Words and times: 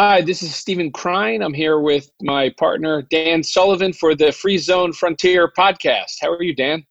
Hi, 0.00 0.20
this 0.20 0.44
is 0.44 0.54
Steven 0.54 0.92
Krein. 0.92 1.44
I'm 1.44 1.52
here 1.52 1.80
with 1.80 2.12
my 2.22 2.50
partner, 2.50 3.02
Dan 3.02 3.42
Sullivan, 3.42 3.92
for 3.92 4.14
the 4.14 4.30
Free 4.30 4.56
Zone 4.56 4.92
Frontier 4.92 5.50
podcast. 5.50 6.18
How 6.20 6.30
are 6.30 6.40
you, 6.40 6.54
Dan? 6.54 6.86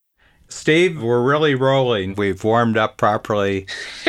Steve, 0.50 1.02
we're 1.02 1.22
really 1.22 1.54
rolling. 1.54 2.16
We've 2.16 2.44
warmed 2.44 2.76
up 2.76 2.98
properly 2.98 3.66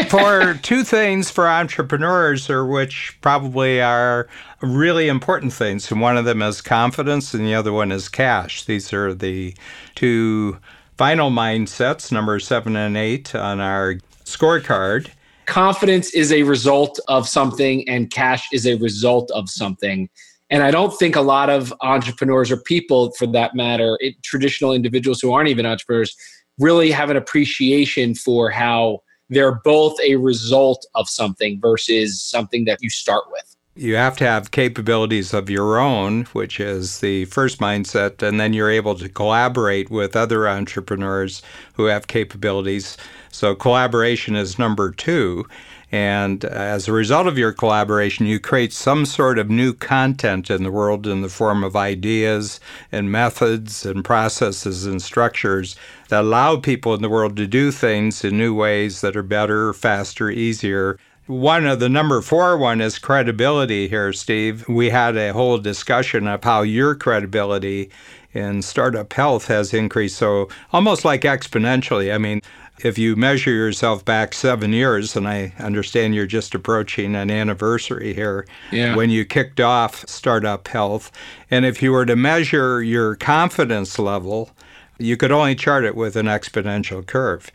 for 0.09 0.55
two 0.63 0.83
things 0.83 1.31
for 1.31 1.47
entrepreneurs, 1.47 2.49
or 2.49 2.65
which 2.65 3.17
probably 3.21 3.81
are 3.81 4.27
really 4.61 5.07
important 5.07 5.53
things. 5.53 5.89
And 5.89 6.01
one 6.01 6.17
of 6.17 6.25
them 6.25 6.41
is 6.41 6.59
confidence, 6.59 7.33
and 7.33 7.45
the 7.45 7.55
other 7.55 7.71
one 7.71 7.93
is 7.93 8.09
cash. 8.09 8.65
These 8.65 8.91
are 8.91 9.13
the 9.13 9.55
two 9.95 10.59
final 10.97 11.31
mindsets, 11.31 12.11
number 12.11 12.37
seven 12.41 12.75
and 12.75 12.97
eight 12.97 13.33
on 13.33 13.61
our 13.61 13.95
scorecard 14.25 15.07
confidence 15.49 16.13
is 16.13 16.31
a 16.31 16.43
result 16.43 16.99
of 17.07 17.27
something 17.27 17.87
and 17.89 18.11
cash 18.11 18.47
is 18.53 18.67
a 18.67 18.75
result 18.75 19.31
of 19.31 19.49
something. 19.49 20.07
And 20.51 20.63
I 20.63 20.71
don't 20.71 20.97
think 20.97 21.15
a 21.15 21.21
lot 21.21 21.49
of 21.49 21.73
entrepreneurs 21.81 22.51
or 22.51 22.57
people, 22.57 23.11
for 23.13 23.27
that 23.27 23.55
matter, 23.55 23.97
it, 23.99 24.21
traditional 24.23 24.73
individuals 24.73 25.19
who 25.19 25.33
aren't 25.33 25.49
even 25.49 25.65
entrepreneurs, 25.65 26.15
really 26.59 26.91
have 26.91 27.09
an 27.09 27.17
appreciation 27.17 28.13
for 28.13 28.51
how 28.51 28.99
they're 29.29 29.59
both 29.63 29.99
a 30.01 30.15
result 30.17 30.85
of 30.95 31.09
something 31.09 31.59
versus 31.59 32.21
something 32.21 32.65
that 32.65 32.77
you 32.81 32.89
start 32.89 33.23
with. 33.31 33.55
You 33.75 33.95
have 33.95 34.17
to 34.17 34.25
have 34.25 34.51
capabilities 34.51 35.33
of 35.33 35.49
your 35.49 35.79
own, 35.79 36.25
which 36.33 36.59
is 36.59 36.99
the 36.99 37.25
first 37.25 37.59
mindset, 37.59 38.21
and 38.21 38.39
then 38.39 38.51
you're 38.51 38.69
able 38.69 38.95
to 38.95 39.07
collaborate 39.07 39.89
with 39.89 40.15
other 40.15 40.49
entrepreneurs 40.49 41.41
who 41.73 41.85
have 41.85 42.07
capabilities. 42.07 42.97
So, 43.31 43.55
collaboration 43.55 44.35
is 44.35 44.59
number 44.59 44.91
two. 44.91 45.47
And 45.91 46.45
as 46.45 46.87
a 46.87 46.91
result 46.91 47.25
of 47.25 47.37
your 47.37 47.51
collaboration, 47.51 48.25
you 48.27 48.39
create 48.39 48.73
some 48.73 49.05
sort 49.05 49.39
of 49.39 49.49
new 49.49 49.73
content 49.73 50.51
in 50.51 50.63
the 50.63 50.71
world 50.71 51.07
in 51.07 51.21
the 51.21 51.29
form 51.29 51.63
of 51.63 51.75
ideas 51.75 52.59
and 52.91 53.11
methods 53.11 53.85
and 53.85 54.05
processes 54.05 54.85
and 54.85 55.01
structures 55.01 55.75
that 56.09 56.21
allow 56.21 56.57
people 56.57 56.93
in 56.93 57.01
the 57.01 57.09
world 57.09 57.37
to 57.37 57.47
do 57.47 57.71
things 57.71 58.23
in 58.23 58.37
new 58.37 58.53
ways 58.53 59.01
that 59.01 59.15
are 59.15 59.23
better, 59.23 59.73
faster, 59.73 60.29
easier, 60.29 60.99
one 61.29 61.67
of 61.67 61.79
the 61.79 61.89
number 61.89 62.23
four 62.23 62.57
one 62.57 62.81
is 62.81 62.97
credibility 62.97 63.87
here, 63.87 64.11
Steve. 64.11 64.67
We 64.67 64.89
had 64.89 65.15
a 65.15 65.31
whole 65.31 65.59
discussion 65.59 66.27
of 66.27 66.43
how 66.43 66.63
your 66.63 66.95
credibility 66.95 67.91
in 68.33 68.63
startup 68.63 69.13
health 69.13 69.45
has 69.45 69.71
increased 69.71 70.17
so 70.17 70.49
almost 70.73 71.05
like 71.05 71.21
exponentially. 71.21 72.11
I 72.11 72.17
mean, 72.17 72.41
if 72.83 72.97
you 72.97 73.15
measure 73.15 73.51
yourself 73.51 74.03
back 74.03 74.33
seven 74.33 74.73
years, 74.73 75.15
and 75.15 75.27
I 75.27 75.53
understand 75.59 76.15
you're 76.15 76.25
just 76.25 76.55
approaching 76.55 77.15
an 77.15 77.29
anniversary 77.29 78.15
here, 78.15 78.47
yeah. 78.71 78.95
when 78.95 79.11
you 79.11 79.23
kicked 79.23 79.59
off 79.59 80.07
Startup 80.07 80.67
Health, 80.67 81.11
and 81.51 81.63
if 81.63 81.83
you 81.83 81.91
were 81.91 82.07
to 82.07 82.15
measure 82.15 82.81
your 82.81 83.15
confidence 83.15 83.99
level, 83.99 84.49
you 84.97 85.15
could 85.15 85.31
only 85.31 85.53
chart 85.53 85.83
it 85.83 85.95
with 85.95 86.15
an 86.15 86.25
exponential 86.25 87.05
curve. 87.05 87.51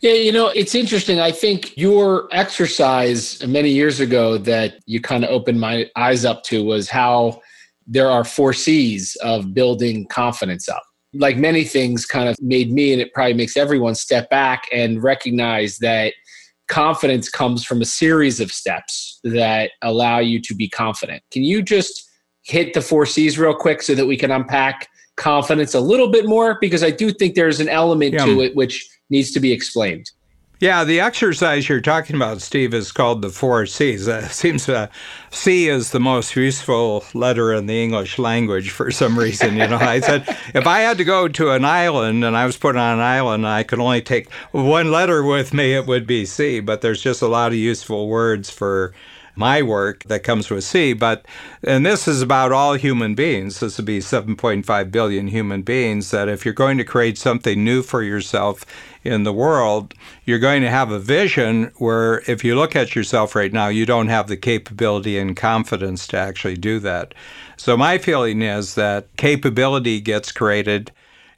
Yeah, 0.00 0.12
you 0.12 0.32
know, 0.32 0.48
it's 0.48 0.74
interesting. 0.74 1.20
I 1.20 1.30
think 1.30 1.76
your 1.76 2.28
exercise 2.32 3.44
many 3.46 3.70
years 3.70 4.00
ago 4.00 4.38
that 4.38 4.74
you 4.86 5.00
kind 5.00 5.24
of 5.24 5.30
opened 5.30 5.60
my 5.60 5.90
eyes 5.96 6.24
up 6.24 6.42
to 6.44 6.64
was 6.64 6.88
how 6.88 7.40
there 7.86 8.10
are 8.10 8.24
four 8.24 8.52
C's 8.52 9.16
of 9.16 9.54
building 9.54 10.06
confidence 10.08 10.68
up. 10.68 10.82
Like 11.12 11.36
many 11.36 11.64
things, 11.64 12.06
kind 12.06 12.28
of 12.28 12.36
made 12.40 12.72
me, 12.72 12.92
and 12.92 13.00
it 13.00 13.12
probably 13.12 13.34
makes 13.34 13.56
everyone 13.56 13.94
step 13.94 14.28
back 14.30 14.64
and 14.72 15.02
recognize 15.02 15.78
that 15.78 16.14
confidence 16.68 17.28
comes 17.28 17.64
from 17.64 17.80
a 17.80 17.84
series 17.84 18.40
of 18.40 18.50
steps 18.50 19.20
that 19.22 19.72
allow 19.82 20.18
you 20.18 20.40
to 20.40 20.54
be 20.54 20.68
confident. 20.68 21.22
Can 21.30 21.44
you 21.44 21.62
just 21.62 22.10
hit 22.42 22.74
the 22.74 22.80
four 22.80 23.06
C's 23.06 23.38
real 23.38 23.54
quick 23.54 23.82
so 23.82 23.94
that 23.94 24.06
we 24.06 24.16
can 24.16 24.30
unpack 24.30 24.88
confidence 25.16 25.74
a 25.74 25.80
little 25.80 26.10
bit 26.10 26.26
more? 26.26 26.58
Because 26.60 26.82
I 26.82 26.90
do 26.90 27.12
think 27.12 27.34
there's 27.34 27.60
an 27.60 27.68
element 27.68 28.14
yeah. 28.14 28.24
to 28.24 28.40
it 28.40 28.56
which 28.56 28.88
needs 29.10 29.30
to 29.32 29.40
be 29.40 29.52
explained. 29.52 30.10
Yeah, 30.60 30.84
the 30.84 31.00
exercise 31.00 31.68
you're 31.68 31.80
talking 31.80 32.14
about, 32.16 32.40
Steve, 32.40 32.72
is 32.72 32.92
called 32.92 33.22
the 33.22 33.28
four 33.28 33.66
C's. 33.66 34.06
It 34.06 34.30
seems 34.30 34.68
uh, 34.68 34.86
C 35.30 35.68
is 35.68 35.90
the 35.90 36.00
most 36.00 36.34
useful 36.36 37.04
letter 37.12 37.52
in 37.52 37.66
the 37.66 37.82
English 37.82 38.18
language 38.18 38.70
for 38.70 38.90
some 38.90 39.18
reason. 39.18 39.56
You 39.56 39.66
know, 39.66 39.76
I 39.76 40.00
said 40.00 40.22
if 40.54 40.66
I 40.66 40.80
had 40.80 40.96
to 40.98 41.04
go 41.04 41.26
to 41.26 41.50
an 41.50 41.64
island 41.64 42.24
and 42.24 42.36
I 42.36 42.46
was 42.46 42.56
put 42.56 42.76
on 42.76 42.94
an 42.94 43.04
island 43.04 43.44
and 43.44 43.52
I 43.52 43.64
could 43.64 43.80
only 43.80 44.00
take 44.00 44.32
one 44.52 44.92
letter 44.92 45.22
with 45.24 45.52
me, 45.52 45.74
it 45.74 45.86
would 45.86 46.06
be 46.06 46.24
C. 46.24 46.60
But 46.60 46.80
there's 46.80 47.02
just 47.02 47.20
a 47.20 47.28
lot 47.28 47.52
of 47.52 47.58
useful 47.58 48.08
words 48.08 48.48
for 48.48 48.94
my 49.36 49.62
work 49.62 50.04
that 50.04 50.22
comes 50.22 50.50
with 50.50 50.64
C. 50.64 50.92
But, 50.92 51.26
and 51.62 51.84
this 51.84 52.06
is 52.06 52.22
about 52.22 52.52
all 52.52 52.74
human 52.74 53.14
beings. 53.14 53.60
This 53.60 53.76
would 53.76 53.86
be 53.86 54.00
7.5 54.00 54.90
billion 54.90 55.28
human 55.28 55.62
beings. 55.62 56.10
That 56.10 56.28
if 56.28 56.44
you're 56.44 56.54
going 56.54 56.78
to 56.78 56.84
create 56.84 57.18
something 57.18 57.64
new 57.64 57.82
for 57.82 58.02
yourself 58.02 58.64
in 59.02 59.24
the 59.24 59.32
world, 59.32 59.94
you're 60.24 60.38
going 60.38 60.62
to 60.62 60.70
have 60.70 60.90
a 60.90 60.98
vision 60.98 61.72
where 61.76 62.22
if 62.26 62.44
you 62.44 62.54
look 62.54 62.74
at 62.74 62.94
yourself 62.94 63.34
right 63.34 63.52
now, 63.52 63.68
you 63.68 63.86
don't 63.86 64.08
have 64.08 64.28
the 64.28 64.36
capability 64.36 65.18
and 65.18 65.36
confidence 65.36 66.06
to 66.08 66.16
actually 66.16 66.56
do 66.56 66.78
that. 66.80 67.14
So, 67.56 67.76
my 67.76 67.98
feeling 67.98 68.42
is 68.42 68.74
that 68.74 69.14
capability 69.16 70.00
gets 70.00 70.32
created 70.32 70.90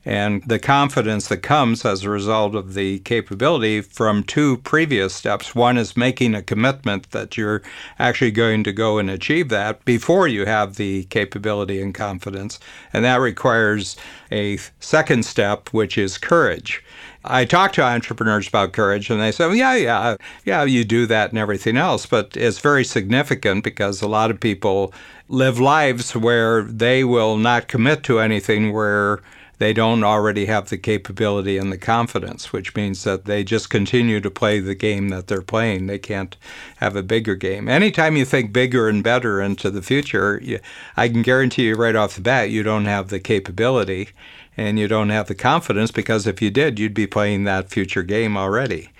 and 0.06 0.44
the 0.44 0.61
confidence 0.61 1.27
that 1.27 1.39
comes 1.39 1.84
as 1.84 2.05
a 2.05 2.11
result 2.11 2.55
of 2.55 2.75
the 2.75 3.00
capability 3.00 3.81
from 3.81 4.22
two 4.22 4.59
previous 4.59 5.12
steps. 5.12 5.53
One 5.53 5.77
is 5.77 5.97
making 5.97 6.33
a 6.37 6.43
commitment 6.43 7.11
that 7.11 7.37
you're 7.37 7.61
actually 7.99 8.31
going 8.31 8.62
to 8.65 8.72
go 8.72 8.99
and 8.99 9.11
achieve 9.11 9.49
that 9.49 9.84
before 9.84 10.28
you 10.28 10.47
have 10.47 10.77
the 10.77 11.05
capability 11.06 11.83
and 11.83 11.93
confidence. 11.93 12.61
And 12.93 13.05
that 13.05 13.17
requires 13.17 13.97
a 14.31 14.59
second 14.78 15.27
step, 15.27 15.71
which 15.71 15.99
is 15.99 16.19
courage. 16.19 16.84
I 17.25 17.44
talk 17.44 17.73
to 17.73 17.83
entrepreneurs 17.83 18.47
about 18.47 18.73
courage, 18.73 19.11
and 19.11 19.21
they 19.21 19.33
say, 19.33 19.47
well, 19.47 19.56
"Yeah, 19.56 19.75
yeah, 19.75 20.17
yeah, 20.44 20.62
you 20.62 20.84
do 20.84 21.06
that 21.06 21.31
and 21.31 21.38
everything 21.41 21.77
else." 21.77 22.06
But 22.06 22.37
it's 22.37 22.61
very 22.61 22.84
significant 22.84 23.65
because 23.65 24.00
a 24.00 24.06
lot 24.06 24.31
of 24.31 24.38
people 24.38 24.94
live 25.28 25.59
lives 25.59 26.15
where 26.15 26.62
they 26.62 27.03
will 27.03 27.37
not 27.37 27.67
commit 27.67 28.05
to 28.05 28.21
anything 28.21 28.73
where 28.73 29.21
they 29.59 29.72
don't 29.72 30.05
already 30.05 30.47
have 30.47 30.69
the 30.69 30.77
capability 30.77 31.56
and 31.56 31.72
the 31.72 31.78
confidence, 31.78 32.53
which 32.53 32.75
means 32.77 33.05
that 33.05 33.25
they 33.25 33.43
just 33.43 33.71
continue 33.71 34.21
to 34.21 34.31
play 34.31 34.61
the 34.61 34.75
game 34.75 35.09
that 35.09 35.28
they're 35.28 35.43
playing. 35.43 35.87
They 35.87 35.99
can't 35.99 36.37
have 36.77 36.94
a 36.94 37.03
bigger 37.03 37.34
game. 37.34 37.69
Anytime 37.69 38.17
you 38.17 38.25
think 38.25 38.53
bigger 38.53 38.89
and 38.89 39.03
better 39.03 39.41
into 39.41 39.71
the 39.71 39.83
future, 39.83 40.41
you, 40.43 40.59
I 40.97 41.09
can 41.09 41.22
guarantee 41.22 41.69
you 41.69 41.75
right 41.75 41.97
off 41.97 42.17
the 42.17 42.21
bat, 42.21 42.50
you 42.50 42.62
don't 42.62 42.84
have 42.84 43.09
the 43.09 43.21
capability 43.21 44.11
and 44.56 44.78
you 44.78 44.89
don't 44.89 45.11
have 45.11 45.28
the 45.28 45.34
confidence 45.34 45.91
because 45.91 46.27
if 46.27 46.43
you 46.43 46.50
did, 46.50 46.78
you'd 46.78 46.94
be 46.94 47.06
playing 47.06 47.44
that 47.44 47.71
future 47.71 48.03
game 48.03 48.37
already. 48.37 48.91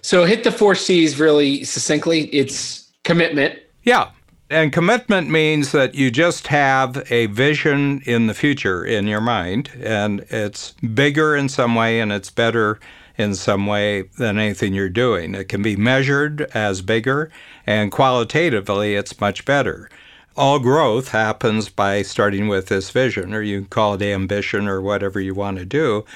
So 0.00 0.24
hit 0.24 0.44
the 0.44 0.52
four 0.52 0.74
C's 0.74 1.18
really 1.20 1.64
succinctly. 1.64 2.24
It's 2.26 2.90
commitment. 3.04 3.58
Yeah. 3.82 4.10
And 4.50 4.72
commitment 4.72 5.28
means 5.28 5.72
that 5.72 5.94
you 5.94 6.10
just 6.10 6.46
have 6.46 7.06
a 7.12 7.26
vision 7.26 8.00
in 8.06 8.28
the 8.28 8.34
future 8.34 8.82
in 8.82 9.06
your 9.06 9.20
mind, 9.20 9.70
and 9.78 10.20
it's 10.30 10.70
bigger 10.72 11.36
in 11.36 11.50
some 11.50 11.74
way 11.74 12.00
and 12.00 12.10
it's 12.10 12.30
better 12.30 12.80
in 13.18 13.34
some 13.34 13.66
way 13.66 14.02
than 14.16 14.38
anything 14.38 14.72
you're 14.72 14.88
doing. 14.88 15.34
It 15.34 15.50
can 15.50 15.60
be 15.60 15.76
measured 15.76 16.42
as 16.54 16.80
bigger, 16.80 17.30
and 17.66 17.92
qualitatively, 17.92 18.94
it's 18.94 19.20
much 19.20 19.44
better. 19.44 19.90
All 20.34 20.58
growth 20.58 21.08
happens 21.08 21.68
by 21.68 22.00
starting 22.00 22.48
with 22.48 22.68
this 22.68 22.88
vision, 22.88 23.34
or 23.34 23.42
you 23.42 23.60
can 23.60 23.68
call 23.68 23.94
it 23.94 24.02
ambition 24.02 24.66
or 24.66 24.80
whatever 24.80 25.20
you 25.20 25.34
want 25.34 25.58
to 25.58 25.66
do. 25.66 26.06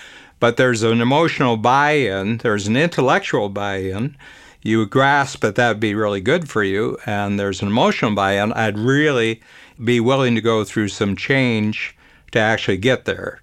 But 0.40 0.56
there's 0.56 0.82
an 0.82 1.02
emotional 1.02 1.58
buy 1.58 1.92
in, 1.92 2.38
there's 2.38 2.66
an 2.66 2.78
intellectual 2.78 3.50
buy 3.50 3.76
in 3.76 4.16
you 4.62 4.78
would 4.78 4.90
grasp 4.90 5.40
that 5.40 5.56
that 5.56 5.68
would 5.68 5.80
be 5.80 5.94
really 5.94 6.20
good 6.20 6.48
for 6.48 6.62
you 6.62 6.96
and 7.06 7.38
there's 7.38 7.62
an 7.62 7.68
emotional 7.68 8.14
buy-in, 8.14 8.52
I'd 8.52 8.78
really 8.78 9.40
be 9.82 10.00
willing 10.00 10.34
to 10.34 10.40
go 10.40 10.64
through 10.64 10.88
some 10.88 11.16
change 11.16 11.96
to 12.30 12.38
actually 12.38 12.76
get 12.76 13.04
there. 13.04 13.42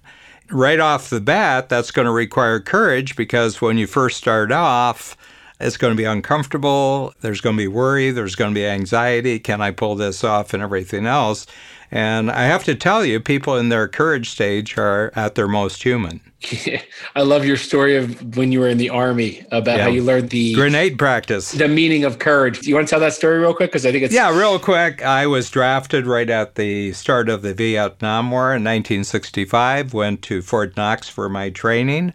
Right 0.50 0.80
off 0.80 1.10
the 1.10 1.20
bat, 1.20 1.68
that's 1.68 1.90
going 1.90 2.06
to 2.06 2.12
require 2.12 2.58
courage 2.58 3.14
because 3.14 3.60
when 3.60 3.78
you 3.78 3.86
first 3.86 4.16
start 4.16 4.50
off, 4.50 5.16
it's 5.60 5.76
going 5.76 5.92
to 5.92 5.96
be 5.96 6.04
uncomfortable. 6.04 7.14
There's 7.20 7.40
going 7.40 7.56
to 7.56 7.62
be 7.62 7.68
worry. 7.68 8.10
There's 8.10 8.34
going 8.34 8.52
to 8.52 8.58
be 8.58 8.66
anxiety. 8.66 9.38
Can 9.38 9.60
I 9.60 9.70
pull 9.70 9.94
this 9.94 10.24
off 10.24 10.54
and 10.54 10.62
everything 10.62 11.06
else? 11.06 11.46
And 11.92 12.30
I 12.30 12.44
have 12.44 12.62
to 12.64 12.74
tell 12.74 13.04
you, 13.04 13.18
people 13.18 13.56
in 13.56 13.68
their 13.68 13.88
courage 13.88 14.30
stage 14.30 14.78
are 14.78 15.12
at 15.16 15.34
their 15.34 15.48
most 15.48 15.82
human. 15.82 16.20
I 17.16 17.22
love 17.22 17.44
your 17.44 17.56
story 17.56 17.96
of 17.96 18.36
when 18.36 18.52
you 18.52 18.60
were 18.60 18.68
in 18.68 18.78
the 18.78 18.90
army 18.90 19.44
about 19.50 19.78
yeah. 19.78 19.84
how 19.84 19.90
you 19.90 20.02
learned 20.02 20.30
the 20.30 20.54
grenade 20.54 20.98
practice, 20.98 21.52
the 21.52 21.68
meaning 21.68 22.04
of 22.04 22.18
courage. 22.18 22.60
Do 22.60 22.68
you 22.68 22.76
want 22.76 22.86
to 22.86 22.90
tell 22.90 23.00
that 23.00 23.12
story 23.12 23.38
real 23.38 23.52
quick? 23.52 23.70
Because 23.70 23.84
I 23.84 23.92
think 23.92 24.04
it's 24.04 24.14
yeah, 24.14 24.34
real 24.36 24.58
quick. 24.58 25.02
I 25.02 25.26
was 25.26 25.50
drafted 25.50 26.06
right 26.06 26.30
at 26.30 26.54
the 26.54 26.92
start 26.92 27.28
of 27.28 27.42
the 27.42 27.52
Vietnam 27.52 28.30
War 28.30 28.54
in 28.54 28.62
1965. 28.62 29.92
Went 29.92 30.22
to 30.22 30.40
Fort 30.40 30.76
Knox 30.76 31.08
for 31.08 31.28
my 31.28 31.50
training, 31.50 32.14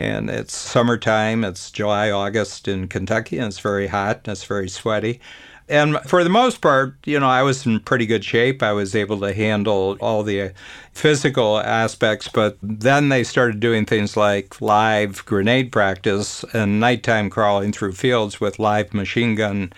and 0.00 0.30
it's 0.30 0.56
summertime. 0.56 1.44
It's 1.44 1.70
July, 1.70 2.10
August 2.10 2.68
in 2.68 2.88
Kentucky, 2.88 3.38
and 3.38 3.48
it's 3.48 3.60
very 3.60 3.88
hot 3.88 4.22
and 4.24 4.32
it's 4.32 4.44
very 4.44 4.68
sweaty 4.68 5.20
And 5.68 5.98
for 6.06 6.24
the 6.24 6.30
most 6.30 6.60
part, 6.60 6.96
you 7.06 7.20
know, 7.20 7.28
I 7.28 7.42
was 7.42 7.64
in 7.66 7.80
pretty 7.80 8.06
good 8.06 8.24
shape. 8.24 8.62
I 8.62 8.72
was 8.72 8.94
able 8.96 9.20
to 9.20 9.32
handle 9.34 9.96
all 10.00 10.24
the 10.24 10.52
physical 10.92 11.60
aspects, 11.60 12.28
but 12.28 12.58
then 12.62 13.08
they 13.08 13.24
started 13.24 13.60
doing 13.60 13.86
things 13.86 14.16
like 14.16 14.60
live 14.60 15.24
grenade 15.26 15.72
practice 15.72 16.44
and 16.54 16.80
nighttime 16.80 17.30
crawling 17.30 17.72
through 17.72 17.92
fields 17.92 18.40
with 18.40 18.58
live 18.58 18.94
machine 18.94 19.36
gun 19.36 19.72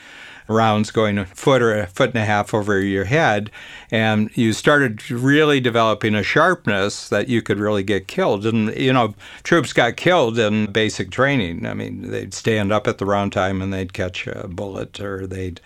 rounds 0.48 0.90
going 0.90 1.18
a 1.18 1.26
foot 1.26 1.62
or 1.62 1.78
a 1.78 1.86
foot 1.86 2.10
and 2.10 2.18
a 2.18 2.24
half 2.24 2.54
over 2.54 2.80
your 2.80 3.04
head. 3.04 3.50
And 3.90 4.30
you 4.36 4.52
started 4.52 5.10
really 5.10 5.60
developing 5.60 6.14
a 6.14 6.22
sharpness 6.22 7.08
that 7.08 7.28
you 7.28 7.42
could 7.42 7.58
really 7.58 7.82
get 7.82 8.08
killed. 8.08 8.46
And, 8.46 8.74
you 8.76 8.92
know, 8.92 9.14
troops 9.42 9.72
got 9.72 9.96
killed 9.96 10.38
in 10.38 10.72
basic 10.72 11.10
training. 11.10 11.66
I 11.66 11.74
mean, 11.74 12.10
they'd 12.10 12.34
stand 12.34 12.72
up 12.72 12.86
at 12.86 12.98
the 12.98 13.06
round 13.06 13.32
time 13.32 13.60
and 13.62 13.72
they'd 13.72 13.92
catch 13.92 14.26
a 14.26 14.48
bullet 14.48 15.00
or 15.00 15.26
they'd 15.26 15.60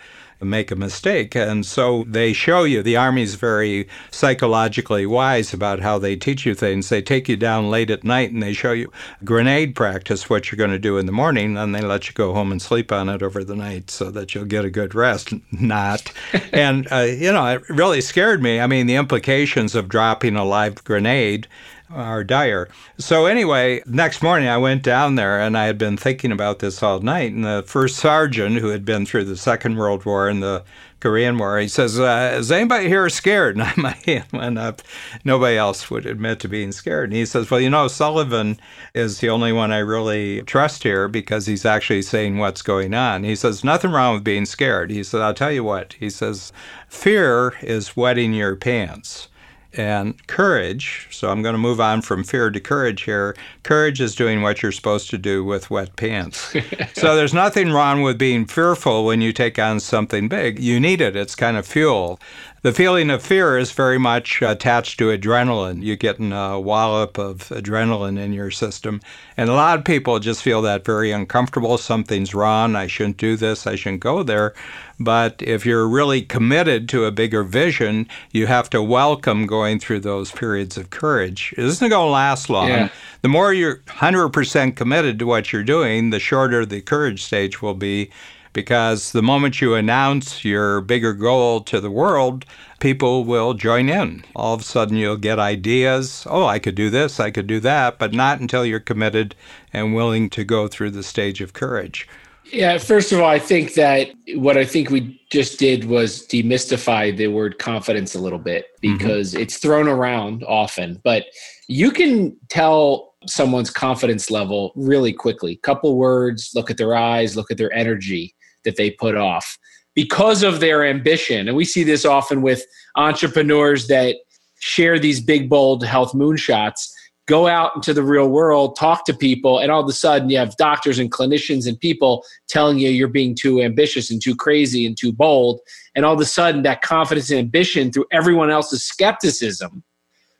make 0.45 0.71
a 0.71 0.75
mistake. 0.75 1.35
And 1.35 1.65
so 1.65 2.03
they 2.07 2.33
show 2.33 2.63
you, 2.63 2.83
the 2.83 2.97
Army's 2.97 3.35
very 3.35 3.87
psychologically 4.11 5.05
wise 5.05 5.53
about 5.53 5.79
how 5.79 5.97
they 5.97 6.15
teach 6.15 6.45
you 6.45 6.53
things. 6.53 6.89
They 6.89 7.01
take 7.01 7.27
you 7.27 7.37
down 7.37 7.69
late 7.69 7.89
at 7.89 8.03
night 8.03 8.31
and 8.31 8.41
they 8.41 8.53
show 8.53 8.71
you 8.71 8.91
grenade 9.23 9.75
practice, 9.75 10.29
what 10.29 10.51
you're 10.51 10.57
going 10.57 10.71
to 10.71 10.79
do 10.79 10.97
in 10.97 11.05
the 11.05 11.11
morning, 11.11 11.57
and 11.57 11.73
they 11.73 11.81
let 11.81 12.07
you 12.07 12.13
go 12.13 12.33
home 12.33 12.51
and 12.51 12.61
sleep 12.61 12.91
on 12.91 13.09
it 13.09 13.23
over 13.23 13.43
the 13.43 13.55
night 13.55 13.89
so 13.89 14.11
that 14.11 14.35
you'll 14.35 14.45
get 14.45 14.65
a 14.65 14.69
good 14.69 14.93
rest. 14.93 15.33
Not. 15.51 16.11
and, 16.53 16.87
uh, 16.91 16.97
you 16.97 17.31
know, 17.31 17.45
it 17.47 17.69
really 17.69 18.01
scared 18.01 18.41
me. 18.41 18.59
I 18.59 18.67
mean, 18.67 18.87
the 18.87 18.95
implications 18.95 19.75
of 19.75 19.89
dropping 19.89 20.35
a 20.35 20.43
live 20.43 20.83
grenade 20.83 21.47
are 21.89 22.23
dire. 22.23 22.67
So 22.97 23.25
anyway, 23.25 23.81
next 23.85 24.21
morning 24.21 24.47
I 24.47 24.57
went 24.57 24.83
down 24.83 25.15
there 25.15 25.39
and 25.39 25.57
I 25.57 25.65
had 25.65 25.77
been 25.77 25.97
thinking 25.97 26.31
about 26.31 26.59
this 26.59 26.83
all 26.83 26.99
night. 26.99 27.31
And 27.31 27.45
the 27.45 27.63
first 27.65 27.97
sergeant 27.97 28.57
who 28.57 28.67
had 28.67 28.83
been 28.83 29.05
through 29.05 29.25
the 29.25 29.37
Second 29.37 29.77
World 29.77 30.05
War 30.05 30.27
and 30.27 30.43
the 30.43 30.63
Korean 30.99 31.37
War, 31.37 31.59
he 31.59 31.67
says, 31.67 31.99
uh, 31.99 32.35
"Is 32.39 32.51
anybody 32.51 32.87
here 32.87 33.07
scared?" 33.09 33.57
And 33.59 33.77
my 33.77 33.95
hand 34.05 34.25
went 34.33 34.57
up. 34.57 34.81
Nobody 35.23 35.55
else 35.55 35.89
would 35.91 36.05
admit 36.05 36.39
to 36.41 36.47
being 36.47 36.71
scared. 36.71 37.11
And 37.11 37.17
he 37.17 37.25
says, 37.25 37.49
"Well, 37.49 37.59
you 37.59 37.69
know, 37.69 37.87
Sullivan 37.87 38.59
is 38.93 39.19
the 39.19 39.29
only 39.29 39.53
one 39.53 39.71
I 39.71 39.77
really 39.77 40.41
trust 40.41 40.83
here 40.83 41.07
because 41.07 41.45
he's 41.45 41.65
actually 41.65 42.01
saying 42.01 42.37
what's 42.37 42.63
going 42.63 42.93
on." 42.95 43.23
He 43.23 43.35
says, 43.35 43.63
"Nothing 43.63 43.91
wrong 43.91 44.15
with 44.15 44.23
being 44.23 44.45
scared." 44.45 44.89
He 44.89 45.03
said, 45.03 45.21
"I'll 45.21 45.35
tell 45.35 45.51
you 45.51 45.63
what." 45.63 45.95
He 45.99 46.09
says, 46.09 46.51
"Fear 46.89 47.53
is 47.61 47.95
wetting 47.95 48.33
your 48.33 48.55
pants." 48.55 49.27
And 49.77 50.25
courage. 50.27 51.07
So 51.11 51.29
I'm 51.29 51.41
going 51.41 51.53
to 51.53 51.59
move 51.59 51.79
on 51.79 52.01
from 52.01 52.23
fear 52.23 52.49
to 52.49 52.59
courage 52.59 53.03
here. 53.03 53.35
Courage 53.63 54.01
is 54.01 54.15
doing 54.15 54.41
what 54.41 54.61
you're 54.61 54.71
supposed 54.71 55.09
to 55.11 55.17
do 55.17 55.43
with 55.43 55.69
wet 55.69 55.95
pants. 55.95 56.55
so 56.93 57.15
there's 57.15 57.33
nothing 57.33 57.71
wrong 57.71 58.01
with 58.01 58.17
being 58.17 58.45
fearful 58.45 59.05
when 59.05 59.21
you 59.21 59.31
take 59.31 59.59
on 59.59 59.79
something 59.79 60.27
big. 60.27 60.59
You 60.59 60.79
need 60.79 61.01
it, 61.01 61.15
it's 61.15 61.35
kind 61.35 61.57
of 61.57 61.67
fuel. 61.67 62.19
The 62.63 62.73
feeling 62.73 63.11
of 63.11 63.21
fear 63.21 63.55
is 63.57 63.71
very 63.71 63.99
much 63.99 64.41
attached 64.41 64.97
to 64.97 65.15
adrenaline. 65.15 65.83
You 65.83 65.95
get 65.95 66.17
a 66.19 66.59
wallop 66.59 67.19
of 67.19 67.49
adrenaline 67.49 68.19
in 68.19 68.33
your 68.33 68.49
system. 68.49 68.99
And 69.37 69.47
a 69.47 69.53
lot 69.53 69.77
of 69.77 69.85
people 69.85 70.17
just 70.17 70.41
feel 70.41 70.63
that 70.63 70.83
very 70.83 71.11
uncomfortable. 71.11 71.77
Something's 71.77 72.33
wrong. 72.33 72.75
I 72.75 72.87
shouldn't 72.87 73.17
do 73.17 73.35
this. 73.35 73.67
I 73.67 73.75
shouldn't 73.75 74.01
go 74.01 74.23
there. 74.23 74.55
But 74.99 75.39
if 75.43 75.67
you're 75.67 75.87
really 75.87 76.23
committed 76.23 76.89
to 76.89 77.05
a 77.05 77.11
bigger 77.11 77.43
vision, 77.43 78.07
you 78.31 78.47
have 78.47 78.71
to 78.71 78.81
welcome 78.81 79.45
going 79.45 79.79
through 79.79 79.99
those 79.99 80.31
periods 80.31 80.77
of 80.77 80.89
courage. 80.89 81.53
It 81.55 81.63
isn't 81.63 81.89
going 81.89 82.07
to 82.07 82.11
last 82.11 82.49
long. 82.49 82.69
Yeah. 82.69 82.89
The 83.21 83.29
more 83.29 83.53
you're 83.53 83.77
100% 83.85 84.75
committed 84.75 85.19
to 85.19 85.27
what 85.27 85.53
you're 85.53 85.63
doing, 85.63 86.09
the 86.09 86.19
shorter 86.19 86.65
the 86.65 86.81
courage 86.81 87.23
stage 87.23 87.61
will 87.61 87.75
be 87.75 88.09
because 88.57 89.11
the 89.11 89.21
moment 89.21 89.61
you 89.61 89.75
announce 89.75 90.43
your 90.43 90.81
bigger 90.81 91.13
goal 91.13 91.61
to 91.61 91.79
the 91.79 91.91
world, 91.91 92.43
people 92.79 93.23
will 93.23 93.53
join 93.53 93.87
in. 93.87 94.25
All 94.35 94.55
of 94.55 94.61
a 94.61 94.63
sudden, 94.63 94.97
you'll 94.97 95.15
get 95.15 95.37
ideas. 95.37 96.25
Oh, 96.27 96.47
I 96.47 96.57
could 96.57 96.73
do 96.73 96.89
this, 96.89 97.19
I 97.19 97.29
could 97.29 97.45
do 97.45 97.59
that, 97.59 97.99
but 97.99 98.13
not 98.13 98.39
until 98.39 98.65
you're 98.65 98.79
committed 98.79 99.35
and 99.73 99.93
willing 99.93 100.27
to 100.31 100.43
go 100.43 100.67
through 100.67 100.89
the 100.89 101.03
stage 101.03 101.39
of 101.39 101.53
courage. 101.53 102.07
Yeah, 102.51 102.79
first 102.79 103.11
of 103.11 103.19
all, 103.19 103.29
I 103.29 103.37
think 103.37 103.75
that 103.75 104.09
what 104.33 104.57
I 104.57 104.65
think 104.65 104.89
we 104.89 105.21
just 105.29 105.59
did 105.59 105.85
was 105.85 106.25
demystify 106.25 107.15
the 107.15 107.27
word 107.27 107.59
confidence 107.59 108.15
a 108.15 108.19
little 108.19 108.39
bit 108.39 108.65
mm-hmm. 108.81 108.97
because 108.97 109.33
mm-hmm. 109.33 109.43
it's 109.43 109.59
thrown 109.59 109.87
around 109.87 110.43
often, 110.45 110.99
but 111.03 111.25
you 111.67 111.91
can 111.91 112.35
tell 112.49 113.13
someone's 113.27 113.69
confidence 113.69 114.31
level 114.31 114.71
really 114.75 115.13
quickly. 115.13 115.57
Couple 115.57 115.95
words, 115.95 116.53
look 116.55 116.71
at 116.71 116.77
their 116.77 116.95
eyes, 116.95 117.35
look 117.35 117.51
at 117.51 117.57
their 117.57 117.71
energy 117.71 118.33
that 118.67 118.75
they 118.75 118.91
put 118.91 119.15
off 119.15 119.57
because 119.95 120.43
of 120.43 120.59
their 120.59 120.85
ambition. 120.85 121.47
And 121.47 121.55
we 121.55 121.63
see 121.63 121.85
this 121.85 122.03
often 122.03 122.41
with 122.41 122.65
entrepreneurs 122.97 123.87
that 123.87 124.17
share 124.59 124.99
these 124.99 125.21
big, 125.21 125.49
bold 125.49 125.85
health 125.85 126.11
moonshots, 126.11 126.89
go 127.27 127.47
out 127.47 127.71
into 127.77 127.93
the 127.93 128.03
real 128.03 128.27
world, 128.27 128.75
talk 128.75 129.05
to 129.05 129.13
people, 129.13 129.57
and 129.57 129.71
all 129.71 129.81
of 129.81 129.87
a 129.87 129.93
sudden 129.93 130.29
you 130.29 130.37
have 130.37 130.57
doctors 130.57 130.99
and 130.99 131.09
clinicians 131.09 131.65
and 131.65 131.79
people 131.79 132.25
telling 132.49 132.77
you 132.77 132.89
you're 132.89 133.07
being 133.07 133.35
too 133.35 133.61
ambitious 133.61 134.11
and 134.11 134.21
too 134.21 134.35
crazy 134.35 134.85
and 134.85 134.97
too 134.97 135.13
bold. 135.13 135.61
And 135.95 136.03
all 136.03 136.13
of 136.13 136.19
a 136.19 136.25
sudden 136.25 136.63
that 136.63 136.81
confidence 136.81 137.29
and 137.29 137.39
ambition 137.39 137.91
through 137.91 138.05
everyone 138.11 138.49
else's 138.49 138.83
skepticism 138.83 139.81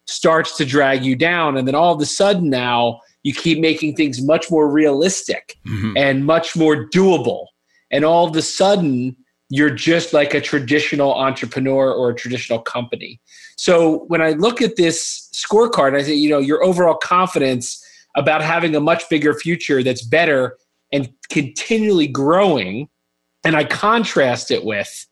starts 0.05 0.57
to 0.57 0.65
drag 0.65 1.05
you 1.05 1.15
down. 1.15 1.55
And 1.55 1.65
then 1.65 1.75
all 1.75 1.95
of 1.95 2.01
a 2.01 2.05
sudden 2.05 2.49
now 2.49 2.99
you 3.23 3.33
keep 3.33 3.59
making 3.59 3.95
things 3.95 4.21
much 4.21 4.51
more 4.51 4.69
realistic 4.69 5.57
mm-hmm. 5.65 5.93
and 5.97 6.25
much 6.25 6.55
more 6.55 6.87
doable 6.89 7.47
and 7.91 8.03
all 8.05 8.27
of 8.27 8.35
a 8.35 8.41
sudden 8.41 9.15
you're 9.49 9.69
just 9.69 10.13
like 10.13 10.33
a 10.33 10.41
traditional 10.41 11.13
entrepreneur 11.13 11.91
or 11.93 12.09
a 12.09 12.15
traditional 12.15 12.59
company. 12.59 13.21
So 13.57 14.05
when 14.07 14.21
I 14.21 14.31
look 14.31 14.61
at 14.61 14.75
this 14.75 15.29
scorecard, 15.33 15.95
I 15.95 16.03
say, 16.03 16.13
you 16.13 16.29
know, 16.29 16.39
your 16.39 16.63
overall 16.63 16.95
confidence 16.95 17.83
about 18.15 18.41
having 18.41 18.75
a 18.75 18.81
much 18.81 19.07
bigger 19.09 19.33
future 19.33 19.83
that's 19.83 20.03
better 20.03 20.57
and 20.91 21.09
continually 21.29 22.07
growing, 22.07 22.89
and 23.43 23.55
I 23.55 23.63
contrast 23.63 24.51
it 24.51 24.65
with 24.65 25.07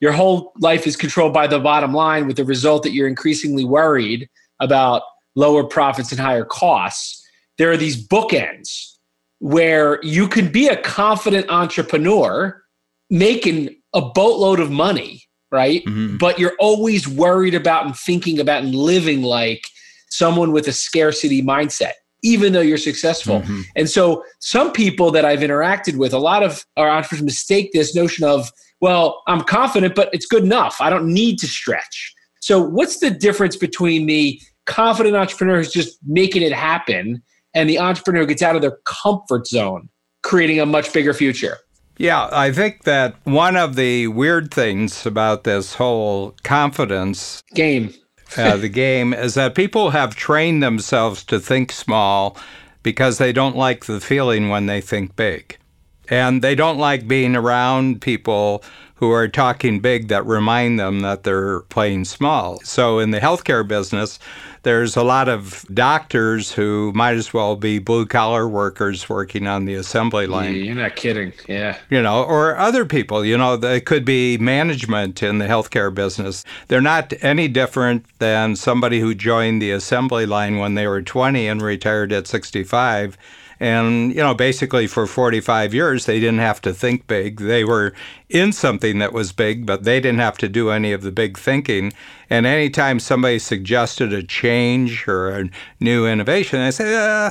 your 0.00 0.12
whole 0.12 0.52
life 0.58 0.86
is 0.86 0.96
controlled 0.96 1.32
by 1.32 1.46
the 1.46 1.58
bottom 1.58 1.92
line 1.94 2.26
with 2.26 2.36
the 2.36 2.44
result 2.44 2.82
that 2.82 2.92
you're 2.92 3.08
increasingly 3.08 3.64
worried 3.64 4.28
about 4.60 5.02
lower 5.34 5.64
profits 5.64 6.12
and 6.12 6.20
higher 6.20 6.44
costs. 6.44 7.26
There 7.58 7.70
are 7.70 7.76
these 7.76 8.06
bookends 8.06 8.93
where 9.44 9.98
you 10.02 10.26
can 10.26 10.50
be 10.50 10.68
a 10.68 10.76
confident 10.78 11.44
entrepreneur 11.50 12.58
making 13.10 13.68
a 13.92 14.00
boatload 14.00 14.58
of 14.58 14.70
money, 14.70 15.22
right? 15.52 15.84
Mm-hmm. 15.84 16.16
But 16.16 16.38
you're 16.38 16.56
always 16.58 17.06
worried 17.06 17.54
about 17.54 17.84
and 17.84 17.94
thinking 17.94 18.40
about 18.40 18.62
and 18.62 18.74
living 18.74 19.20
like 19.20 19.62
someone 20.08 20.50
with 20.50 20.66
a 20.66 20.72
scarcity 20.72 21.42
mindset, 21.42 21.92
even 22.22 22.54
though 22.54 22.62
you're 22.62 22.78
successful. 22.78 23.42
Mm-hmm. 23.42 23.60
And 23.76 23.90
so, 23.90 24.24
some 24.40 24.72
people 24.72 25.10
that 25.10 25.26
I've 25.26 25.40
interacted 25.40 25.98
with, 25.98 26.14
a 26.14 26.18
lot 26.18 26.42
of 26.42 26.64
our 26.78 26.88
entrepreneurs 26.88 27.26
mistake 27.26 27.68
this 27.74 27.94
notion 27.94 28.24
of, 28.24 28.50
well, 28.80 29.22
I'm 29.26 29.42
confident, 29.42 29.94
but 29.94 30.08
it's 30.14 30.24
good 30.24 30.44
enough. 30.44 30.78
I 30.80 30.88
don't 30.88 31.12
need 31.12 31.38
to 31.40 31.46
stretch. 31.46 32.14
So, 32.40 32.62
what's 32.62 33.00
the 33.00 33.10
difference 33.10 33.58
between 33.58 34.06
the 34.06 34.40
confident 34.64 35.16
entrepreneur 35.16 35.58
who's 35.58 35.70
just 35.70 35.98
making 36.06 36.40
it 36.40 36.52
happen 36.54 37.22
and 37.54 37.68
the 37.68 37.78
entrepreneur 37.78 38.26
gets 38.26 38.42
out 38.42 38.56
of 38.56 38.62
their 38.62 38.78
comfort 38.84 39.46
zone, 39.46 39.88
creating 40.22 40.60
a 40.60 40.66
much 40.66 40.92
bigger 40.92 41.14
future. 41.14 41.58
Yeah, 41.96 42.28
I 42.32 42.50
think 42.50 42.82
that 42.82 43.14
one 43.24 43.56
of 43.56 43.76
the 43.76 44.08
weird 44.08 44.52
things 44.52 45.06
about 45.06 45.44
this 45.44 45.74
whole 45.74 46.34
confidence 46.42 47.42
game, 47.54 47.94
uh, 48.36 48.56
the 48.56 48.68
game, 48.86 49.12
is 49.14 49.34
that 49.34 49.54
people 49.54 49.90
have 49.90 50.16
trained 50.16 50.62
themselves 50.62 51.22
to 51.24 51.38
think 51.38 51.70
small 51.70 52.36
because 52.82 53.18
they 53.18 53.32
don't 53.32 53.56
like 53.56 53.84
the 53.84 54.00
feeling 54.00 54.48
when 54.48 54.66
they 54.66 54.80
think 54.80 55.14
big. 55.14 55.56
And 56.08 56.42
they 56.42 56.54
don't 56.54 56.78
like 56.78 57.08
being 57.08 57.34
around 57.34 58.02
people 58.02 58.62
who 58.96 59.10
are 59.10 59.28
talking 59.28 59.80
big 59.80 60.08
that 60.08 60.24
remind 60.24 60.78
them 60.78 61.00
that 61.00 61.24
they're 61.24 61.60
playing 61.62 62.04
small. 62.04 62.60
So 62.60 62.98
in 62.98 63.10
the 63.10 63.20
healthcare 63.20 63.66
business, 63.66 64.18
there's 64.62 64.96
a 64.96 65.02
lot 65.02 65.28
of 65.28 65.64
doctors 65.74 66.52
who 66.52 66.90
might 66.94 67.16
as 67.16 67.34
well 67.34 67.54
be 67.54 67.78
blue 67.78 68.06
collar 68.06 68.48
workers 68.48 69.08
working 69.08 69.46
on 69.46 69.66
the 69.66 69.74
assembly 69.74 70.26
line. 70.26 70.54
Yeah, 70.54 70.62
you're 70.62 70.74
not 70.74 70.96
kidding. 70.96 71.32
Yeah. 71.46 71.76
You 71.90 72.02
know, 72.02 72.22
or 72.24 72.56
other 72.56 72.86
people, 72.86 73.24
you 73.24 73.36
know, 73.36 73.56
they 73.56 73.80
could 73.80 74.04
be 74.04 74.38
management 74.38 75.22
in 75.22 75.38
the 75.38 75.46
healthcare 75.46 75.92
business. 75.92 76.44
They're 76.68 76.80
not 76.80 77.12
any 77.20 77.46
different 77.46 78.06
than 78.20 78.56
somebody 78.56 79.00
who 79.00 79.14
joined 79.14 79.60
the 79.60 79.72
assembly 79.72 80.24
line 80.24 80.58
when 80.58 80.74
they 80.74 80.86
were 80.86 81.02
20 81.02 81.46
and 81.46 81.60
retired 81.60 82.12
at 82.12 82.26
65 82.26 83.18
and, 83.60 84.14
you 84.14 84.20
know, 84.20 84.34
basically 84.34 84.86
for 84.86 85.06
45 85.06 85.74
years, 85.74 86.06
they 86.06 86.20
didn't 86.20 86.40
have 86.40 86.60
to 86.62 86.72
think 86.72 87.06
big. 87.06 87.40
They 87.40 87.64
were 87.64 87.92
in 88.28 88.52
something 88.52 88.98
that 88.98 89.12
was 89.12 89.32
big, 89.32 89.66
but 89.66 89.84
they 89.84 90.00
didn't 90.00 90.20
have 90.20 90.38
to 90.38 90.48
do 90.48 90.70
any 90.70 90.92
of 90.92 91.02
the 91.02 91.12
big 91.12 91.38
thinking. 91.38 91.92
And 92.28 92.46
anytime 92.46 92.98
somebody 93.00 93.38
suggested 93.38 94.12
a 94.12 94.22
change 94.22 95.06
or 95.06 95.30
a 95.30 95.50
new 95.80 96.06
innovation, 96.06 96.60
they 96.60 96.70
say, 96.70 96.94
uh, 96.94 97.30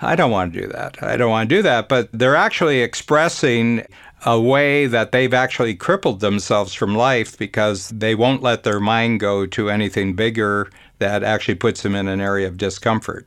I 0.00 0.16
don't 0.16 0.30
want 0.30 0.52
to 0.54 0.60
do 0.62 0.66
that. 0.68 1.02
I 1.02 1.16
don't 1.16 1.30
want 1.30 1.48
to 1.48 1.56
do 1.56 1.62
that. 1.62 1.88
But 1.88 2.08
they're 2.12 2.36
actually 2.36 2.80
expressing 2.80 3.86
a 4.26 4.40
way 4.40 4.86
that 4.86 5.12
they've 5.12 5.32
actually 5.32 5.74
crippled 5.74 6.20
themselves 6.20 6.74
from 6.74 6.94
life 6.94 7.38
because 7.38 7.88
they 7.88 8.14
won't 8.14 8.42
let 8.42 8.64
their 8.64 8.80
mind 8.80 9.20
go 9.20 9.46
to 9.46 9.70
anything 9.70 10.14
bigger 10.14 10.70
that 10.98 11.22
actually 11.22 11.54
puts 11.54 11.82
them 11.82 11.94
in 11.94 12.08
an 12.08 12.20
area 12.20 12.46
of 12.46 12.58
discomfort. 12.58 13.26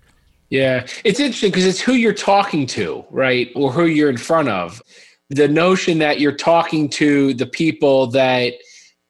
Yeah, 0.53 0.86
it's 1.03 1.19
interesting 1.19 1.50
because 1.50 1.65
it's 1.65 1.81
who 1.81 1.93
you're 1.93 2.13
talking 2.13 2.67
to, 2.67 3.03
right? 3.10 3.50
Or 3.55 3.72
who 3.72 3.88
you're 3.88 4.12
in 4.12 4.17
front 4.17 4.50
of. 4.50 4.83
The 5.31 5.48
notion 5.48 5.98
that 5.98 6.19
you're 6.19 6.31
talking 6.31 6.89
to 6.89 7.33
the 7.33 7.48
people 7.48 8.05
that 8.12 8.53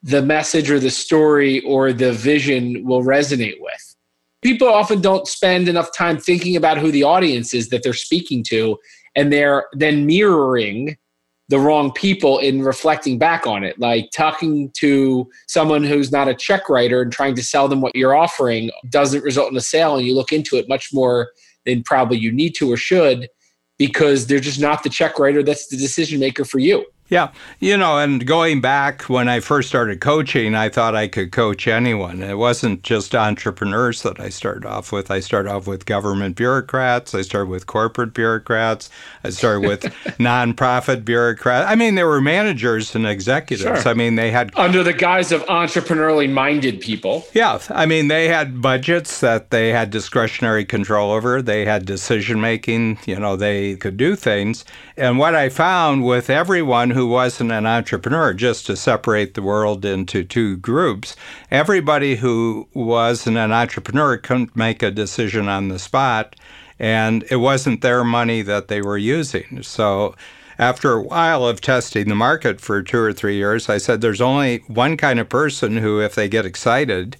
the 0.02 0.22
message 0.22 0.70
or 0.70 0.80
the 0.80 0.88
story 0.88 1.60
or 1.66 1.92
the 1.92 2.14
vision 2.14 2.82
will 2.86 3.02
resonate 3.02 3.60
with. 3.60 3.94
People 4.40 4.68
often 4.68 5.02
don't 5.02 5.28
spend 5.28 5.68
enough 5.68 5.94
time 5.94 6.16
thinking 6.16 6.56
about 6.56 6.78
who 6.78 6.90
the 6.90 7.02
audience 7.02 7.52
is 7.52 7.68
that 7.68 7.82
they're 7.82 7.92
speaking 7.92 8.42
to, 8.44 8.78
and 9.14 9.30
they're 9.30 9.66
then 9.74 10.06
mirroring 10.06 10.96
the 11.48 11.58
wrong 11.58 11.92
people 11.92 12.38
in 12.38 12.62
reflecting 12.62 13.18
back 13.18 13.46
on 13.46 13.64
it. 13.64 13.78
Like 13.78 14.10
talking 14.12 14.70
to 14.76 15.28
someone 15.46 15.84
who's 15.84 16.10
not 16.10 16.28
a 16.28 16.34
check 16.34 16.68
writer 16.68 17.02
and 17.02 17.12
trying 17.12 17.34
to 17.34 17.42
sell 17.42 17.68
them 17.68 17.80
what 17.80 17.94
you're 17.94 18.16
offering 18.16 18.70
doesn't 18.88 19.22
result 19.22 19.50
in 19.50 19.56
a 19.56 19.60
sale. 19.60 19.96
And 19.96 20.06
you 20.06 20.14
look 20.14 20.32
into 20.32 20.56
it 20.56 20.68
much 20.68 20.90
more 20.92 21.30
than 21.66 21.82
probably 21.82 22.18
you 22.18 22.32
need 22.32 22.54
to 22.56 22.72
or 22.72 22.76
should 22.76 23.28
because 23.78 24.26
they're 24.26 24.40
just 24.40 24.60
not 24.60 24.82
the 24.82 24.88
check 24.88 25.18
writer 25.18 25.42
that's 25.42 25.68
the 25.68 25.76
decision 25.76 26.20
maker 26.20 26.44
for 26.44 26.58
you. 26.58 26.84
Yeah. 27.14 27.30
You 27.60 27.76
know, 27.76 27.98
and 27.98 28.26
going 28.26 28.60
back 28.60 29.02
when 29.02 29.28
I 29.28 29.38
first 29.38 29.68
started 29.68 30.00
coaching, 30.00 30.56
I 30.56 30.68
thought 30.68 30.96
I 30.96 31.06
could 31.06 31.30
coach 31.30 31.68
anyone. 31.68 32.24
It 32.24 32.38
wasn't 32.38 32.82
just 32.82 33.14
entrepreneurs 33.14 34.02
that 34.02 34.18
I 34.18 34.30
started 34.30 34.66
off 34.66 34.90
with. 34.90 35.12
I 35.12 35.20
started 35.20 35.52
off 35.52 35.68
with 35.68 35.86
government 35.86 36.34
bureaucrats. 36.34 37.14
I 37.14 37.22
started 37.22 37.50
with 37.50 37.68
corporate 37.68 38.14
bureaucrats. 38.14 38.90
I 39.22 39.30
started 39.30 39.60
with 39.60 39.82
nonprofit 40.18 41.04
bureaucrats. 41.04 41.70
I 41.70 41.76
mean, 41.76 41.94
there 41.94 42.08
were 42.08 42.20
managers 42.20 42.96
and 42.96 43.06
executives. 43.06 43.82
Sure. 43.82 43.88
I 43.88 43.94
mean, 43.94 44.16
they 44.16 44.32
had. 44.32 44.50
Under 44.56 44.82
the 44.82 44.92
guise 44.92 45.30
of 45.30 45.42
entrepreneurially 45.42 46.28
minded 46.28 46.80
people. 46.80 47.24
Yeah. 47.32 47.60
I 47.70 47.86
mean, 47.86 48.08
they 48.08 48.26
had 48.26 48.60
budgets 48.60 49.20
that 49.20 49.50
they 49.50 49.68
had 49.68 49.90
discretionary 49.90 50.64
control 50.64 51.12
over, 51.12 51.40
they 51.40 51.64
had 51.64 51.86
decision 51.86 52.40
making. 52.40 52.98
You 53.06 53.20
know, 53.20 53.36
they 53.36 53.76
could 53.76 53.96
do 53.96 54.16
things. 54.16 54.64
And 54.96 55.16
what 55.16 55.36
I 55.36 55.48
found 55.48 56.04
with 56.04 56.28
everyone 56.28 56.90
who 56.90 57.03
wasn't 57.08 57.52
an 57.52 57.66
entrepreneur, 57.66 58.32
just 58.34 58.66
to 58.66 58.76
separate 58.76 59.34
the 59.34 59.42
world 59.42 59.84
into 59.84 60.24
two 60.24 60.56
groups, 60.56 61.16
everybody 61.50 62.16
who 62.16 62.68
wasn't 62.74 63.36
an 63.36 63.52
entrepreneur 63.52 64.16
couldn't 64.16 64.56
make 64.56 64.82
a 64.82 64.90
decision 64.90 65.48
on 65.48 65.68
the 65.68 65.78
spot, 65.78 66.36
and 66.78 67.24
it 67.30 67.36
wasn't 67.36 67.80
their 67.80 68.04
money 68.04 68.42
that 68.42 68.68
they 68.68 68.82
were 68.82 68.98
using. 68.98 69.62
So 69.62 70.14
after 70.58 70.92
a 70.92 71.02
while 71.02 71.46
of 71.46 71.60
testing 71.60 72.08
the 72.08 72.14
market 72.14 72.60
for 72.60 72.82
two 72.82 72.98
or 72.98 73.12
three 73.12 73.36
years, 73.36 73.68
I 73.68 73.78
said 73.78 74.00
there's 74.00 74.20
only 74.20 74.58
one 74.66 74.96
kind 74.96 75.18
of 75.18 75.28
person 75.28 75.76
who, 75.78 76.00
if 76.00 76.14
they 76.14 76.28
get 76.28 76.46
excited, 76.46 77.16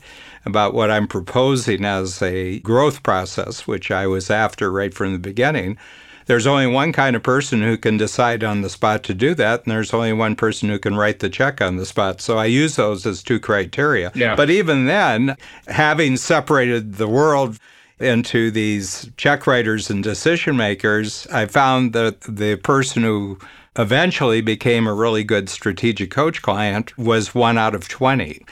about 0.47 0.75
what 0.75 0.91
I'm 0.91 1.09
proposing 1.09 1.85
as 1.85 2.21
a 2.21 2.59
growth 2.61 3.03
process, 3.03 3.67
which 3.67 3.91
I 3.91 4.07
was 4.07 4.31
after 4.31 4.71
right 4.71 4.93
from 4.93 5.13
the 5.13 5.19
beginning, 5.19 5.79
there's 6.27 6.47
only 6.47 6.67
one 6.67 6.93
kind 6.93 7.17
of 7.17 7.23
person 7.23 7.63
who 7.63 7.77
can 7.77 7.97
decide 7.97 8.43
on 8.43 8.63
the 8.63 8.71
spot 8.71 9.03
to 9.05 9.15
do 9.15 9.35
that, 9.35 9.65
and 9.65 9.73
there's 9.73 9.93
only 9.93 10.13
one 10.13 10.37
person 10.37 10.69
who 10.69 10.79
can 10.79 10.97
write 10.97 11.19
the 11.19 11.29
check 11.29 11.61
on 11.61 11.77
the 11.77 11.87
spot. 11.87 12.21
So 12.21 12.39
I 12.39 12.47
use 12.47 12.77
those 12.77 13.07
as 13.07 13.23
two 13.23 13.41
criteria. 13.41 14.13
Yeah. 14.15 14.37
But 14.37 14.51
even 14.51 14.87
then, 14.87 15.37
having 15.67 16.17
separated 16.17 16.95
the 16.95 17.09
world 17.09 17.59
into 18.01 18.51
these 18.51 19.11
check 19.17 19.47
writers 19.47 19.91
and 19.91 20.03
decision 20.03 20.57
makers, 20.57 21.27
I 21.33 21.47
found 21.47 21.93
that 21.93 22.21
the 22.23 22.57
person 22.57 23.03
who 23.03 23.39
eventually 23.77 24.41
became 24.41 24.87
a 24.87 24.95
really 24.95 25.25
good 25.25 25.49
strategic 25.49 26.11
coach 26.11 26.43
client 26.43 26.97
was 26.97 27.35
one 27.35 27.59
out 27.59 27.75
of 27.75 27.89
20 27.89 28.45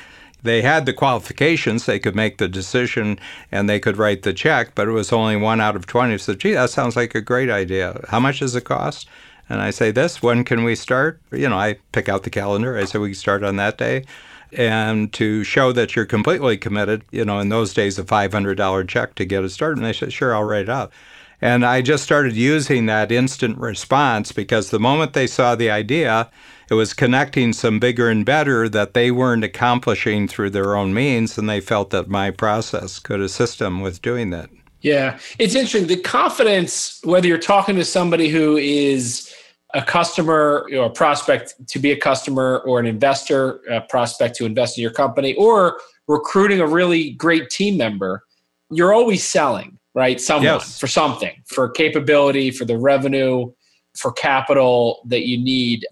they 0.43 0.63
had 0.63 0.87
the 0.87 0.93
qualifications, 0.93 1.87
they 1.87 1.99
could 1.99 2.17
make 2.17 2.39
the 2.39 2.49
decision 2.49 3.19
and 3.51 3.69
they 3.69 3.79
could 3.79 3.97
write 3.97 4.23
the 4.23 4.33
check, 4.33 4.75
but 4.75 4.89
it 4.89 4.93
was 4.93 5.13
only 5.13 5.37
one 5.37 5.61
out 5.61 5.77
of 5.77 5.87
20 5.87 6.19
So, 6.19 6.35
gee, 6.35 6.53
that 6.53 6.71
sounds 6.71 6.97
like 6.97 7.15
a 7.15 7.21
great 7.21 7.51
idea. 7.51 8.05
How 8.09 8.21
much 8.21 8.41
does 8.41 8.57
it 8.57 8.65
cost? 8.65 9.09
And 9.49 9.61
I 9.61 9.71
say, 9.71 9.91
this, 9.91 10.23
when 10.23 10.45
can 10.45 10.65
we 10.65 10.75
start? 10.75 11.21
You 11.31 11.49
know, 11.49 11.59
I 11.59 11.79
pick 11.93 12.09
out 12.09 12.23
the 12.23 12.31
calendar. 12.31 12.77
I 12.77 12.85
say, 12.85 12.99
we 12.99 13.09
can 13.09 13.15
start 13.15 13.45
on 13.45 13.57
that 13.57 13.79
day. 13.79 14.05
And 14.53 15.13
to 15.15 15.45
show 15.45 15.73
that 15.73 15.97
you're 15.97 16.07
completely 16.07 16.59
committed, 16.59 17.05
you 17.11 17.25
know, 17.25 17.39
in 17.39 17.49
those 17.49 17.75
days, 17.75 17.99
a 17.99 18.05
$500 18.05 18.89
check 18.89 19.15
to 19.17 19.25
get 19.25 19.45
it 19.45 19.51
started. 19.51 19.79
And 19.79 19.87
they 19.87 19.93
said, 19.93 20.13
sure, 20.13 20.35
I'll 20.35 20.45
write 20.45 20.63
it 20.63 20.69
up. 20.69 20.93
And 21.41 21.65
I 21.67 21.83
just 21.83 22.05
started 22.05 22.37
using 22.37 22.87
that 22.87 23.11
instant 23.11 23.59
response 23.59 24.31
because 24.31 24.71
the 24.71 24.79
moment 24.79 25.13
they 25.13 25.27
saw 25.27 25.55
the 25.57 25.71
idea, 25.71 26.31
it 26.73 26.77
was 26.77 26.95
connecting 26.95 27.53
some 27.53 27.79
bigger 27.79 28.09
and 28.09 28.25
better 28.25 28.67
that 28.67 28.95
they 28.95 29.11
weren't 29.11 29.45
accomplishing 29.45 30.27
through 30.27 30.49
their 30.49 30.75
own 30.75 30.95
means, 30.95 31.37
and 31.37 31.47
they 31.47 31.61
felt 31.61 31.91
that 31.91 32.09
my 32.09 32.31
process 32.31 32.99
could 32.99 33.21
assist 33.21 33.59
them 33.59 33.83
with 33.83 34.01
doing 34.01 34.31
that. 34.31 34.49
Yeah, 34.81 35.19
it's 35.39 35.55
interesting. 35.55 35.87
The 35.87 36.01
confidence, 36.01 36.99
whether 37.05 37.29
you're 37.29 37.37
talking 37.37 37.77
to 37.77 37.85
somebody 37.85 38.31
who 38.31 38.57
is 38.57 39.31
a 39.75 39.83
customer 39.83 40.67
or 40.73 40.87
a 40.87 40.91
prospect 40.91 41.55
to 41.69 41.79
be 41.79 41.93
a 41.93 41.97
customer, 41.97 42.63
or 42.65 42.81
an 42.81 42.87
investor, 42.87 43.61
a 43.71 43.83
prospect 43.83 44.35
to 44.37 44.47
invest 44.47 44.79
in 44.79 44.83
your 44.83 44.93
company, 44.93 45.35
or 45.35 45.79
recruiting 46.09 46.61
a 46.61 46.67
really 46.67 47.11
great 47.11 47.51
team 47.51 47.77
member, 47.77 48.25
you're 48.71 48.95
always 48.95 49.23
selling, 49.23 49.79
right? 49.95 50.23
Someone 50.23 50.45
yes. 50.45 50.81
for 50.81 50.87
something, 50.87 51.35
for 51.45 51.69
capability, 51.69 52.51
for 52.51 52.65
the 52.65 52.79
revenue, 52.79 53.53
for 53.95 54.11
capital 54.11 55.03
that 55.09 55.27
you 55.27 55.37
need 55.37 55.85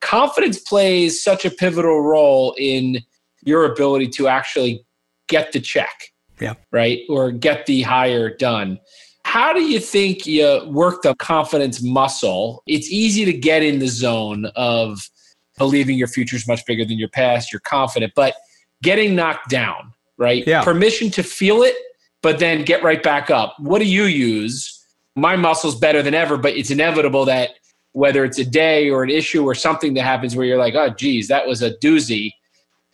confidence 0.00 0.58
plays 0.58 1.22
such 1.22 1.44
a 1.44 1.50
pivotal 1.50 2.02
role 2.02 2.54
in 2.58 3.02
your 3.42 3.64
ability 3.64 4.08
to 4.08 4.28
actually 4.28 4.84
get 5.28 5.52
the 5.52 5.60
check. 5.60 6.12
Yeah. 6.40 6.54
Right. 6.70 7.00
Or 7.08 7.32
get 7.32 7.66
the 7.66 7.82
hire 7.82 8.34
done. 8.34 8.78
How 9.24 9.52
do 9.52 9.62
you 9.62 9.80
think 9.80 10.26
you 10.26 10.62
work 10.68 11.02
the 11.02 11.14
confidence 11.16 11.82
muscle? 11.82 12.62
It's 12.66 12.90
easy 12.90 13.24
to 13.24 13.32
get 13.32 13.62
in 13.62 13.78
the 13.78 13.88
zone 13.88 14.46
of 14.56 15.10
believing 15.58 15.98
your 15.98 16.08
future 16.08 16.36
is 16.36 16.46
much 16.46 16.64
bigger 16.64 16.84
than 16.84 16.98
your 16.98 17.10
past. 17.10 17.52
You're 17.52 17.60
confident, 17.60 18.12
but 18.14 18.36
getting 18.82 19.14
knocked 19.14 19.50
down, 19.50 19.92
right? 20.16 20.46
Yeah. 20.46 20.62
Permission 20.62 21.10
to 21.10 21.22
feel 21.22 21.62
it, 21.62 21.74
but 22.22 22.38
then 22.38 22.64
get 22.64 22.82
right 22.82 23.02
back 23.02 23.28
up. 23.28 23.56
What 23.58 23.80
do 23.80 23.84
you 23.84 24.04
use? 24.04 24.74
My 25.16 25.36
muscle's 25.36 25.78
better 25.78 26.02
than 26.02 26.14
ever, 26.14 26.36
but 26.36 26.56
it's 26.56 26.70
inevitable 26.70 27.24
that 27.24 27.50
whether 27.98 28.24
it's 28.24 28.38
a 28.38 28.44
day 28.44 28.88
or 28.88 29.02
an 29.02 29.10
issue 29.10 29.44
or 29.44 29.56
something 29.56 29.92
that 29.92 30.04
happens 30.04 30.36
where 30.36 30.46
you're 30.46 30.56
like, 30.56 30.76
oh, 30.76 30.88
geez, 30.88 31.26
that 31.26 31.44
was 31.48 31.62
a 31.62 31.72
doozy. 31.78 32.30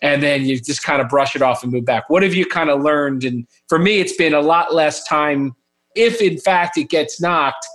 And 0.01 0.23
then 0.23 0.47
you 0.47 0.59
just 0.59 0.83
kind 0.83 1.03
of 1.03 1.11
brush 1.11 1.37
it 1.37 1.43
off 1.43 1.63
and 1.63 1.71
move 1.71 1.85
back. 1.85 2.09
What 2.09 2.23
have 2.23 2.33
you 2.33 2.47
kind 2.47 2.71
of 2.71 2.81
learned? 2.81 3.23
And 3.23 3.47
for 3.69 3.79
me, 3.79 4.01
it's 4.01 4.17
been 4.17 4.33
a 4.33 4.41
lot 4.41 4.73
less 4.73 5.05
time. 5.05 5.55
If 5.95 6.23
in 6.23 6.39
fact 6.39 6.79
it 6.79 6.89
gets 6.89 7.21
knocked, 7.21 7.67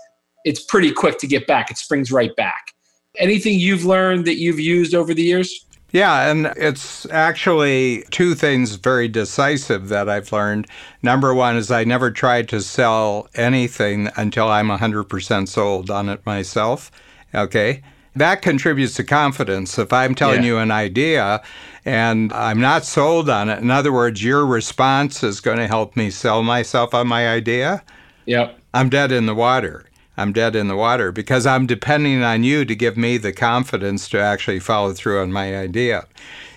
it's 0.43 0.63
pretty 0.63 0.91
quick 0.91 1.19
to 1.19 1.27
get 1.27 1.45
back. 1.45 1.69
It 1.69 1.77
springs 1.77 2.12
right 2.12 2.36
back. 2.36 2.74
Anything 3.19 3.59
you've 3.59 3.86
learned 3.86 4.25
that 4.25 4.39
you've 4.39 4.59
used 4.59 4.95
over 4.95 5.13
the 5.13 5.21
years? 5.21 5.67
Yeah, 5.91 6.31
and 6.31 6.48
it's 6.57 7.05
actually 7.12 8.05
two 8.09 8.33
things 8.33 8.75
very 8.75 9.07
decisive 9.07 9.89
that 9.89 10.09
I've 10.09 10.31
learned. 10.31 10.65
Number 11.03 11.36
one 11.36 11.57
is 11.57 11.69
I 11.69 11.83
never 11.83 12.09
try 12.09 12.41
to 12.41 12.59
sell 12.59 13.27
anything 13.36 14.09
until 14.15 14.48
I'm 14.48 14.69
100% 14.69 15.48
sold 15.48 15.91
on 15.91 16.09
it 16.09 16.25
myself. 16.25 16.91
Okay. 17.33 17.81
That 18.15 18.41
contributes 18.41 18.95
to 18.95 19.03
confidence. 19.03 19.77
If 19.77 19.93
I'm 19.93 20.15
telling 20.15 20.41
yeah. 20.41 20.48
you 20.48 20.57
an 20.57 20.71
idea 20.71 21.41
and 21.86 22.33
I'm 22.33 22.59
not 22.59 22.83
sold 22.83 23.29
on 23.29 23.50
it, 23.50 23.59
in 23.59 23.71
other 23.71 23.93
words, 23.93 24.24
your 24.24 24.45
response 24.45 25.24
is 25.24 25.39
going 25.39 25.57
to 25.57 25.67
help 25.67 25.95
me 25.95 26.09
sell 26.09 26.43
myself 26.43 26.93
on 26.93 27.07
my 27.07 27.29
idea. 27.29 27.83
Yep. 28.25 28.59
I'm 28.74 28.89
dead 28.89 29.12
in 29.12 29.25
the 29.25 29.36
water. 29.36 29.86
I'm 30.17 30.33
dead 30.33 30.55
in 30.55 30.67
the 30.67 30.75
water 30.75 31.12
because 31.12 31.45
I'm 31.45 31.65
depending 31.65 32.24
on 32.24 32.43
you 32.43 32.65
to 32.65 32.75
give 32.75 32.98
me 32.98 33.17
the 33.17 33.31
confidence 33.31 34.09
to 34.09 34.19
actually 34.19 34.59
follow 34.59 34.91
through 34.91 35.21
on 35.21 35.31
my 35.31 35.57
idea. 35.57 36.05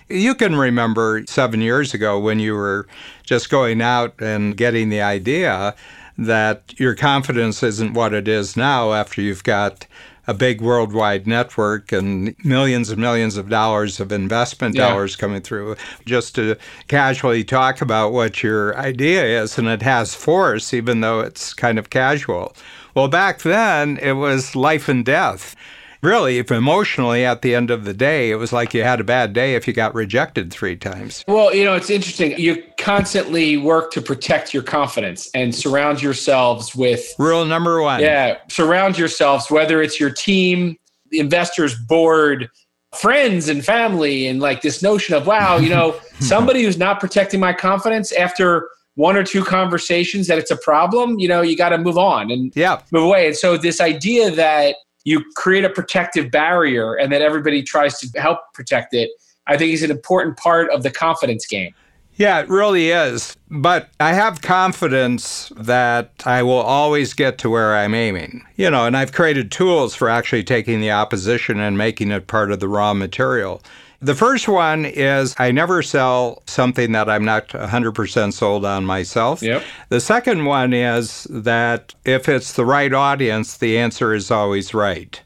You 0.09 0.35
can 0.35 0.55
remember 0.55 1.23
seven 1.27 1.61
years 1.61 1.93
ago 1.93 2.19
when 2.19 2.39
you 2.39 2.55
were 2.55 2.87
just 3.23 3.49
going 3.49 3.81
out 3.81 4.15
and 4.19 4.57
getting 4.57 4.89
the 4.89 5.01
idea 5.01 5.75
that 6.17 6.77
your 6.77 6.93
confidence 6.93 7.63
isn't 7.63 7.93
what 7.93 8.13
it 8.13 8.27
is 8.27 8.57
now 8.57 8.91
after 8.91 9.21
you've 9.21 9.43
got 9.43 9.87
a 10.27 10.33
big 10.33 10.61
worldwide 10.61 11.27
network 11.27 11.91
and 11.91 12.35
millions 12.43 12.89
and 12.89 12.99
millions 12.99 13.37
of 13.37 13.49
dollars 13.49 13.99
of 13.99 14.11
investment 14.11 14.75
yeah. 14.75 14.89
dollars 14.89 15.15
coming 15.15 15.41
through. 15.41 15.75
Just 16.05 16.35
to 16.35 16.55
casually 16.87 17.43
talk 17.43 17.81
about 17.81 18.13
what 18.13 18.43
your 18.43 18.77
idea 18.77 19.41
is 19.41 19.57
and 19.57 19.67
it 19.67 19.81
has 19.81 20.15
force 20.15 20.73
even 20.73 21.01
though 21.01 21.19
it's 21.19 21.53
kind 21.53 21.77
of 21.77 21.89
casual. 21.89 22.55
Well 22.95 23.07
back 23.07 23.41
then 23.41 23.97
it 23.97 24.13
was 24.13 24.55
life 24.55 24.87
and 24.87 25.03
death 25.03 25.55
really, 26.03 26.37
if 26.37 26.51
emotionally 26.51 27.25
at 27.25 27.41
the 27.41 27.55
end 27.55 27.71
of 27.71 27.85
the 27.85 27.93
day, 27.93 28.29
it 28.29 28.35
was 28.35 28.53
like 28.53 28.73
you 28.73 28.83
had 28.83 28.99
a 28.99 29.03
bad 29.03 29.33
day 29.33 29.55
if 29.55 29.67
you 29.67 29.73
got 29.73 29.95
rejected 29.95 30.51
three 30.51 30.75
times. 30.75 31.23
Well, 31.27 31.53
you 31.55 31.63
know, 31.63 31.73
it's 31.73 31.89
interesting. 31.89 32.37
You 32.37 32.63
constantly 32.77 33.57
work 33.57 33.91
to 33.93 34.01
protect 34.01 34.53
your 34.53 34.63
confidence 34.63 35.31
and 35.33 35.55
surround 35.55 36.01
yourselves 36.01 36.75
with 36.75 37.03
rule 37.17 37.45
number 37.45 37.81
one. 37.81 38.01
Yeah, 38.01 38.37
surround 38.49 38.97
yourselves, 38.97 39.49
whether 39.49 39.81
it's 39.81 39.99
your 39.99 40.11
team, 40.11 40.77
investors 41.11 41.75
board 41.75 42.49
friends 42.95 43.49
and 43.49 43.65
family 43.65 44.27
and 44.27 44.39
like 44.39 44.61
this 44.61 44.83
notion 44.83 45.15
of 45.15 45.25
wow 45.25 45.57
you 45.57 45.69
know 45.69 45.99
somebody 46.19 46.63
who's 46.63 46.77
not 46.77 46.99
protecting 46.99 47.39
my 47.39 47.51
confidence 47.51 48.11
after 48.11 48.69
one 48.95 49.15
or 49.15 49.23
two 49.23 49.43
conversations 49.43 50.27
that 50.27 50.37
it's 50.37 50.51
a 50.51 50.57
problem 50.57 51.17
you 51.17 51.27
know 51.27 51.41
you 51.41 51.57
got 51.57 51.69
to 51.69 51.77
move 51.77 51.97
on 51.97 52.29
and 52.29 52.55
yeah 52.55 52.79
move 52.91 53.03
away 53.03 53.27
and 53.27 53.35
so 53.35 53.57
this 53.57 53.81
idea 53.81 54.29
that 54.29 54.75
you 55.03 55.23
create 55.35 55.63
a 55.63 55.69
protective 55.69 56.31
barrier 56.31 56.95
and 56.95 57.11
then 57.11 57.21
everybody 57.21 57.61
tries 57.61 57.99
to 57.99 58.19
help 58.19 58.39
protect 58.53 58.93
it 58.93 59.09
i 59.47 59.57
think 59.57 59.73
is 59.73 59.83
an 59.83 59.91
important 59.91 60.37
part 60.37 60.69
of 60.71 60.83
the 60.83 60.91
confidence 60.91 61.45
game 61.45 61.73
yeah, 62.15 62.41
it 62.41 62.49
really 62.49 62.91
is. 62.91 63.35
But 63.49 63.89
I 63.99 64.13
have 64.13 64.41
confidence 64.41 65.51
that 65.55 66.11
I 66.25 66.43
will 66.43 66.61
always 66.61 67.13
get 67.13 67.37
to 67.39 67.49
where 67.49 67.75
I'm 67.75 67.95
aiming. 67.95 68.45
You 68.55 68.69
know, 68.69 68.85
and 68.85 68.95
I've 68.95 69.13
created 69.13 69.51
tools 69.51 69.95
for 69.95 70.09
actually 70.09 70.43
taking 70.43 70.79
the 70.79 70.91
opposition 70.91 71.59
and 71.59 71.77
making 71.77 72.11
it 72.11 72.27
part 72.27 72.51
of 72.51 72.59
the 72.59 72.67
raw 72.67 72.93
material. 72.93 73.61
The 74.03 74.15
first 74.15 74.49
one 74.49 74.83
is 74.83 75.33
I 75.37 75.51
never 75.51 75.81
sell 75.81 76.43
something 76.45 76.91
that 76.91 77.09
I'm 77.09 77.23
not 77.23 77.47
100% 77.47 78.33
sold 78.33 78.65
on 78.65 78.85
myself. 78.85 79.41
Yep. 79.41 79.63
The 79.87 80.01
second 80.01 80.43
one 80.43 80.73
is 80.73 81.25
that 81.29 81.95
if 82.03 82.27
it's 82.27 82.51
the 82.51 82.65
right 82.65 82.93
audience, 82.93 83.55
the 83.55 83.77
answer 83.77 84.13
is 84.13 84.29
always 84.29 84.73
right. 84.73 85.21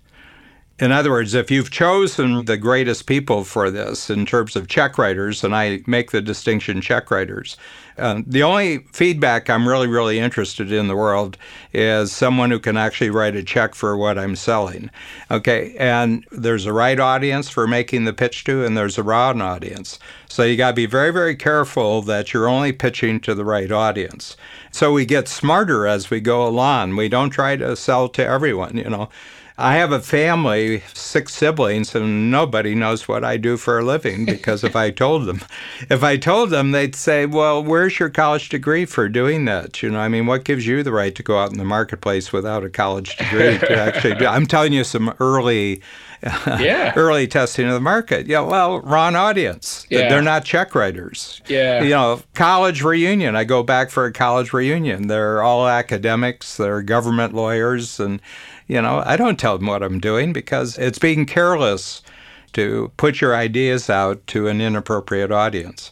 In 0.79 0.91
other 0.91 1.09
words, 1.09 1.33
if 1.33 1.49
you've 1.49 1.71
chosen 1.71 2.45
the 2.45 2.55
greatest 2.55 3.07
people 3.07 3.43
for 3.43 3.71
this 3.71 4.11
in 4.11 4.27
terms 4.27 4.55
of 4.55 4.67
check 4.67 4.99
writers, 4.99 5.43
and 5.43 5.55
I 5.55 5.81
make 5.87 6.11
the 6.11 6.21
distinction 6.21 6.79
check 6.79 7.09
writers, 7.09 7.57
uh, 7.97 8.21
the 8.25 8.43
only 8.43 8.79
feedback 8.93 9.49
I'm 9.49 9.67
really, 9.67 9.87
really 9.87 10.19
interested 10.19 10.71
in 10.71 10.87
the 10.87 10.95
world 10.95 11.37
is 11.73 12.11
someone 12.11 12.51
who 12.51 12.59
can 12.59 12.77
actually 12.77 13.09
write 13.09 13.35
a 13.35 13.43
check 13.43 13.75
for 13.75 13.97
what 13.97 14.17
I'm 14.17 14.35
selling. 14.35 14.89
Okay, 15.31 15.75
and 15.77 16.25
there's 16.31 16.65
a 16.65 16.73
right 16.73 16.99
audience 16.99 17.49
for 17.49 17.67
making 17.67 18.05
the 18.05 18.13
pitch 18.13 18.43
to, 18.45 18.65
and 18.65 18.77
there's 18.77 18.97
a 18.97 19.03
wrong 19.03 19.41
audience. 19.41 19.99
So 20.29 20.43
you 20.43 20.57
got 20.57 20.69
to 20.69 20.75
be 20.75 20.85
very, 20.85 21.11
very 21.11 21.35
careful 21.35 22.01
that 22.03 22.33
you're 22.33 22.47
only 22.47 22.71
pitching 22.71 23.19
to 23.21 23.33
the 23.33 23.45
right 23.45 23.71
audience. 23.71 24.37
So 24.71 24.93
we 24.93 25.05
get 25.05 25.27
smarter 25.27 25.87
as 25.87 26.09
we 26.09 26.19
go 26.19 26.47
along. 26.47 26.95
We 26.95 27.09
don't 27.09 27.29
try 27.29 27.55
to 27.55 27.75
sell 27.75 28.09
to 28.09 28.25
everyone, 28.25 28.77
you 28.77 28.89
know. 28.89 29.09
I 29.59 29.77
have 29.77 29.91
a 29.91 29.99
family, 29.99 30.83
six 30.93 31.33
siblings, 31.33 31.95
and 31.95 32.29
nobody 32.29 32.75
knows 32.75 33.07
what 33.07 33.23
I 33.23 33.37
do 33.37 33.57
for 33.57 33.79
a 33.79 33.83
living 33.83 34.25
because 34.25 34.63
if 34.63 34.75
I 34.75 34.91
told 34.91 35.25
them, 35.25 35.41
if 35.89 36.03
I 36.03 36.15
told 36.17 36.51
them, 36.51 36.71
they'd 36.71 36.95
say, 36.95 37.25
"Well, 37.25 37.63
where's 37.63 37.97
your 37.97 38.09
college 38.09 38.49
degree 38.49 38.85
for 38.85 39.09
doing 39.09 39.45
that?" 39.45 39.81
You 39.81 39.89
know, 39.89 39.99
I 39.99 40.09
mean, 40.09 40.27
what 40.27 40.43
gives 40.43 40.67
you 40.67 40.83
the 40.83 40.91
right 40.91 41.15
to 41.15 41.23
go 41.23 41.39
out 41.39 41.51
in 41.51 41.57
the 41.57 41.65
marketplace 41.65 42.31
without 42.31 42.63
a 42.63 42.69
college 42.69 43.17
degree 43.17 43.57
to 43.57 43.75
actually 43.75 44.13
do? 44.15 44.27
I'm 44.27 44.45
telling 44.45 44.73
you 44.73 44.83
some 44.83 45.15
early 45.19 45.81
yeah. 46.23 46.93
early 46.95 47.27
testing 47.27 47.67
of 47.67 47.73
the 47.73 47.79
market. 47.79 48.27
Yeah, 48.27 48.41
well, 48.41 48.79
wrong 48.81 49.15
audience. 49.15 49.85
Yeah. 49.89 50.09
They're 50.09 50.21
not 50.21 50.45
check 50.45 50.75
writers. 50.75 51.41
Yeah. 51.47 51.81
You 51.81 51.89
know, 51.91 52.21
college 52.33 52.83
reunion. 52.83 53.35
I 53.35 53.43
go 53.43 53.63
back 53.63 53.89
for 53.89 54.05
a 54.05 54.11
college 54.11 54.53
reunion. 54.53 55.07
They're 55.07 55.41
all 55.41 55.67
academics, 55.67 56.57
they're 56.57 56.81
government 56.81 57.33
lawyers. 57.33 57.99
And, 57.99 58.21
you 58.67 58.81
know, 58.81 59.01
I 59.05 59.17
don't 59.17 59.39
tell 59.39 59.57
them 59.57 59.67
what 59.67 59.83
I'm 59.83 59.99
doing 59.99 60.33
because 60.33 60.77
it's 60.77 60.99
being 60.99 61.25
careless 61.25 62.01
to 62.53 62.91
put 62.97 63.21
your 63.21 63.35
ideas 63.35 63.89
out 63.89 64.25
to 64.27 64.47
an 64.47 64.61
inappropriate 64.61 65.31
audience. 65.31 65.91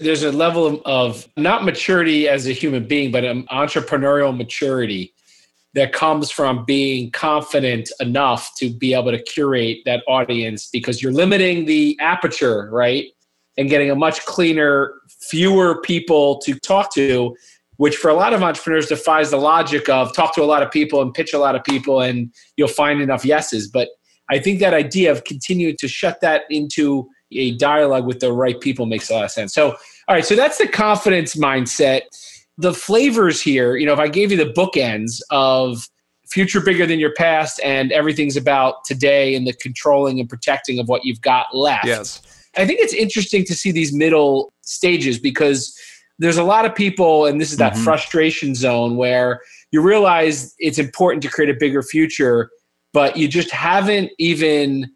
There's 0.00 0.22
a 0.22 0.32
level 0.32 0.66
of, 0.66 0.82
of 0.84 1.28
not 1.36 1.64
maturity 1.64 2.28
as 2.28 2.46
a 2.46 2.52
human 2.52 2.86
being, 2.86 3.10
but 3.10 3.24
an 3.24 3.46
entrepreneurial 3.46 4.36
maturity 4.36 5.12
that 5.74 5.92
comes 5.92 6.30
from 6.30 6.64
being 6.64 7.10
confident 7.10 7.90
enough 8.00 8.54
to 8.56 8.70
be 8.70 8.94
able 8.94 9.10
to 9.10 9.22
curate 9.22 9.78
that 9.84 10.02
audience 10.06 10.68
because 10.70 11.02
you're 11.02 11.12
limiting 11.12 11.66
the 11.66 11.96
aperture, 12.00 12.68
right? 12.70 13.06
And 13.56 13.68
getting 13.68 13.90
a 13.90 13.94
much 13.94 14.24
cleaner, 14.24 14.94
fewer 15.20 15.80
people 15.82 16.38
to 16.38 16.58
talk 16.60 16.94
to, 16.94 17.36
which 17.78 17.96
for 17.96 18.08
a 18.08 18.14
lot 18.14 18.32
of 18.32 18.42
entrepreneurs 18.42 18.86
defies 18.86 19.30
the 19.30 19.36
logic 19.36 19.88
of 19.88 20.14
talk 20.14 20.34
to 20.34 20.42
a 20.42 20.46
lot 20.46 20.62
of 20.62 20.70
people 20.70 21.02
and 21.02 21.12
pitch 21.12 21.32
a 21.32 21.38
lot 21.38 21.56
of 21.56 21.64
people 21.64 22.00
and 22.00 22.32
you'll 22.56 22.68
find 22.68 23.00
enough 23.00 23.24
yeses. 23.24 23.66
But 23.68 23.88
I 24.30 24.38
think 24.38 24.60
that 24.60 24.74
idea 24.74 25.10
of 25.10 25.24
continuing 25.24 25.76
to 25.78 25.88
shut 25.88 26.20
that 26.20 26.42
into 26.50 27.08
a 27.32 27.56
dialogue 27.56 28.06
with 28.06 28.20
the 28.20 28.32
right 28.32 28.60
people 28.60 28.86
makes 28.86 29.10
a 29.10 29.14
lot 29.14 29.24
of 29.24 29.30
sense. 29.30 29.52
So, 29.52 29.70
all 29.70 30.14
right, 30.14 30.24
so 30.24 30.36
that's 30.36 30.58
the 30.58 30.68
confidence 30.68 31.34
mindset 31.34 32.02
the 32.58 32.74
flavors 32.74 33.40
here, 33.40 33.76
you 33.76 33.86
know, 33.86 33.92
if 33.92 34.00
I 34.00 34.08
gave 34.08 34.32
you 34.32 34.36
the 34.36 34.52
bookends 34.52 35.22
of 35.30 35.88
future 36.26 36.60
bigger 36.60 36.84
than 36.84 36.98
your 36.98 37.14
past 37.14 37.60
and 37.64 37.92
everything's 37.92 38.36
about 38.36 38.84
today 38.84 39.34
and 39.34 39.46
the 39.46 39.52
controlling 39.54 40.20
and 40.20 40.28
protecting 40.28 40.78
of 40.78 40.88
what 40.88 41.04
you've 41.04 41.20
got 41.22 41.46
left. 41.54 41.86
Yes. 41.86 42.20
I 42.56 42.66
think 42.66 42.80
it's 42.80 42.92
interesting 42.92 43.44
to 43.44 43.54
see 43.54 43.70
these 43.70 43.94
middle 43.94 44.52
stages 44.62 45.18
because 45.18 45.78
there's 46.18 46.38
a 46.38 46.44
lot 46.44 46.64
of 46.64 46.74
people, 46.74 47.26
and 47.26 47.40
this 47.40 47.52
is 47.52 47.58
that 47.58 47.74
mm-hmm. 47.74 47.84
frustration 47.84 48.54
zone 48.54 48.96
where 48.96 49.40
you 49.70 49.80
realize 49.80 50.54
it's 50.58 50.78
important 50.78 51.22
to 51.22 51.28
create 51.28 51.50
a 51.50 51.58
bigger 51.58 51.82
future, 51.82 52.50
but 52.92 53.16
you 53.16 53.28
just 53.28 53.50
haven't 53.50 54.10
even 54.18 54.90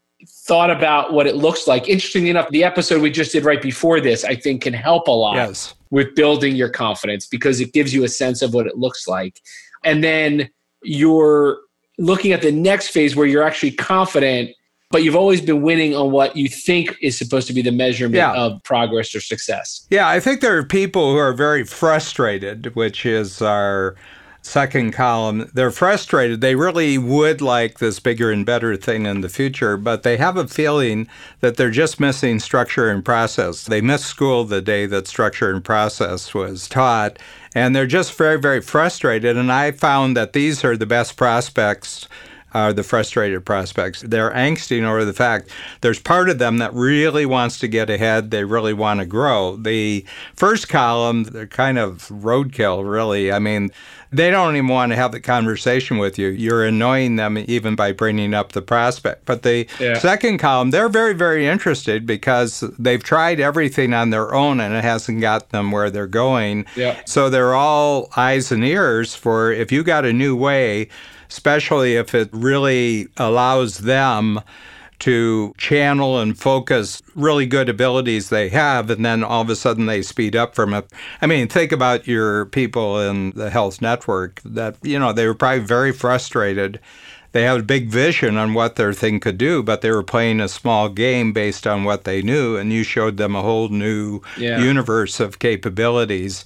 thought 0.46 0.70
about 0.70 1.12
what 1.12 1.26
it 1.26 1.36
looks 1.36 1.66
like. 1.66 1.88
Interestingly 1.88 2.30
enough, 2.30 2.48
the 2.50 2.64
episode 2.64 3.02
we 3.02 3.10
just 3.10 3.32
did 3.32 3.44
right 3.44 3.60
before 3.60 4.00
this, 4.00 4.24
I 4.24 4.36
think, 4.36 4.62
can 4.62 4.72
help 4.72 5.08
a 5.08 5.12
lot 5.12 5.34
yes. 5.34 5.74
with 5.90 6.14
building 6.14 6.56
your 6.56 6.68
confidence 6.68 7.26
because 7.26 7.60
it 7.60 7.72
gives 7.72 7.92
you 7.92 8.04
a 8.04 8.08
sense 8.08 8.42
of 8.42 8.54
what 8.54 8.66
it 8.66 8.78
looks 8.78 9.06
like. 9.06 9.40
And 9.84 10.02
then 10.02 10.48
you're 10.82 11.58
looking 11.98 12.32
at 12.32 12.42
the 12.42 12.52
next 12.52 12.88
phase 12.88 13.14
where 13.14 13.26
you're 13.26 13.42
actually 13.42 13.72
confident, 13.72 14.50
but 14.92 15.02
you've 15.02 15.16
always 15.16 15.40
been 15.40 15.62
winning 15.62 15.96
on 15.96 16.12
what 16.12 16.36
you 16.36 16.48
think 16.48 16.96
is 17.00 17.18
supposed 17.18 17.48
to 17.48 17.52
be 17.52 17.62
the 17.62 17.72
measurement 17.72 18.14
yeah. 18.14 18.34
of 18.34 18.62
progress 18.62 19.14
or 19.14 19.20
success. 19.20 19.86
Yeah, 19.90 20.08
I 20.08 20.20
think 20.20 20.40
there 20.40 20.56
are 20.56 20.62
people 20.62 21.12
who 21.12 21.18
are 21.18 21.32
very 21.32 21.64
frustrated, 21.64 22.76
which 22.76 23.04
is 23.04 23.42
our 23.42 23.96
second 24.42 24.92
column, 24.92 25.48
they're 25.54 25.70
frustrated. 25.70 26.40
They 26.40 26.56
really 26.56 26.98
would 26.98 27.40
like 27.40 27.78
this 27.78 28.00
bigger 28.00 28.30
and 28.30 28.44
better 28.44 28.76
thing 28.76 29.06
in 29.06 29.20
the 29.20 29.28
future, 29.28 29.76
but 29.76 30.02
they 30.02 30.16
have 30.16 30.36
a 30.36 30.48
feeling 30.48 31.08
that 31.40 31.56
they're 31.56 31.70
just 31.70 32.00
missing 32.00 32.40
structure 32.40 32.90
and 32.90 33.04
process. 33.04 33.64
They 33.64 33.80
missed 33.80 34.06
school 34.06 34.44
the 34.44 34.60
day 34.60 34.86
that 34.86 35.06
structure 35.06 35.50
and 35.50 35.64
process 35.64 36.34
was 36.34 36.68
taught, 36.68 37.18
and 37.54 37.74
they're 37.74 37.86
just 37.86 38.14
very, 38.14 38.38
very 38.38 38.60
frustrated. 38.60 39.36
And 39.36 39.50
I 39.50 39.70
found 39.70 40.16
that 40.16 40.32
these 40.32 40.64
are 40.64 40.76
the 40.76 40.86
best 40.86 41.16
prospects 41.16 42.08
are 42.54 42.72
the 42.72 42.82
frustrated 42.82 43.44
prospects. 43.44 44.02
They're 44.02 44.30
angsting 44.32 44.84
over 44.84 45.04
the 45.04 45.12
fact 45.12 45.50
there's 45.80 45.98
part 45.98 46.28
of 46.28 46.38
them 46.38 46.58
that 46.58 46.72
really 46.74 47.26
wants 47.26 47.58
to 47.60 47.68
get 47.68 47.90
ahead. 47.90 48.30
They 48.30 48.44
really 48.44 48.72
want 48.74 49.00
to 49.00 49.06
grow. 49.06 49.56
The 49.56 50.04
first 50.34 50.68
column, 50.68 51.24
they're 51.24 51.46
kind 51.46 51.78
of 51.78 52.08
roadkill, 52.08 52.88
really. 52.88 53.32
I 53.32 53.38
mean, 53.38 53.70
they 54.12 54.30
don't 54.30 54.54
even 54.56 54.68
want 54.68 54.92
to 54.92 54.96
have 54.96 55.12
the 55.12 55.20
conversation 55.20 55.96
with 55.96 56.18
you. 56.18 56.28
You're 56.28 56.64
annoying 56.64 57.16
them 57.16 57.38
even 57.38 57.74
by 57.74 57.92
bringing 57.92 58.34
up 58.34 58.52
the 58.52 58.60
prospect. 58.60 59.24
But 59.24 59.42
the 59.42 59.66
yeah. 59.80 59.98
second 59.98 60.38
column, 60.38 60.70
they're 60.70 60.90
very, 60.90 61.14
very 61.14 61.46
interested 61.46 62.04
because 62.04 62.60
they've 62.78 63.02
tried 63.02 63.40
everything 63.40 63.94
on 63.94 64.10
their 64.10 64.34
own 64.34 64.60
and 64.60 64.74
it 64.74 64.84
hasn't 64.84 65.22
got 65.22 65.48
them 65.48 65.72
where 65.72 65.90
they're 65.90 66.06
going. 66.06 66.66
Yeah. 66.76 67.00
So 67.06 67.30
they're 67.30 67.54
all 67.54 68.10
eyes 68.14 68.52
and 68.52 68.62
ears 68.62 69.14
for 69.14 69.50
if 69.50 69.72
you 69.72 69.82
got 69.82 70.04
a 70.04 70.12
new 70.12 70.36
way, 70.36 70.88
especially 71.32 71.96
if 71.96 72.14
it 72.14 72.28
really 72.30 73.08
allows 73.16 73.78
them 73.78 74.38
to 74.98 75.52
channel 75.56 76.20
and 76.20 76.38
focus 76.38 77.02
really 77.16 77.46
good 77.46 77.68
abilities 77.68 78.28
they 78.28 78.50
have, 78.50 78.90
and 78.90 79.04
then 79.04 79.24
all 79.24 79.40
of 79.40 79.48
a 79.48 79.56
sudden 79.56 79.86
they 79.86 80.02
speed 80.02 80.36
up 80.36 80.54
from 80.54 80.74
it. 80.74 80.86
I 81.22 81.26
mean, 81.26 81.48
think 81.48 81.72
about 81.72 82.06
your 82.06 82.44
people 82.46 83.00
in 83.00 83.30
the 83.30 83.50
health 83.50 83.80
network 83.80 84.40
that, 84.44 84.76
you 84.82 84.98
know, 84.98 85.12
they 85.12 85.26
were 85.26 85.34
probably 85.34 85.64
very 85.64 85.90
frustrated. 85.90 86.78
They 87.32 87.44
had 87.44 87.60
a 87.60 87.64
big 87.64 87.88
vision 87.88 88.36
on 88.36 88.52
what 88.52 88.76
their 88.76 88.92
thing 88.92 89.18
could 89.18 89.38
do, 89.38 89.62
but 89.62 89.80
they 89.80 89.90
were 89.90 90.04
playing 90.04 90.38
a 90.38 90.48
small 90.48 90.90
game 90.90 91.32
based 91.32 91.66
on 91.66 91.82
what 91.82 92.04
they 92.04 92.20
knew, 92.20 92.56
and 92.56 92.70
you 92.72 92.84
showed 92.84 93.16
them 93.16 93.34
a 93.34 93.42
whole 93.42 93.70
new 93.70 94.20
yeah. 94.36 94.60
universe 94.60 95.18
of 95.18 95.38
capabilities 95.38 96.44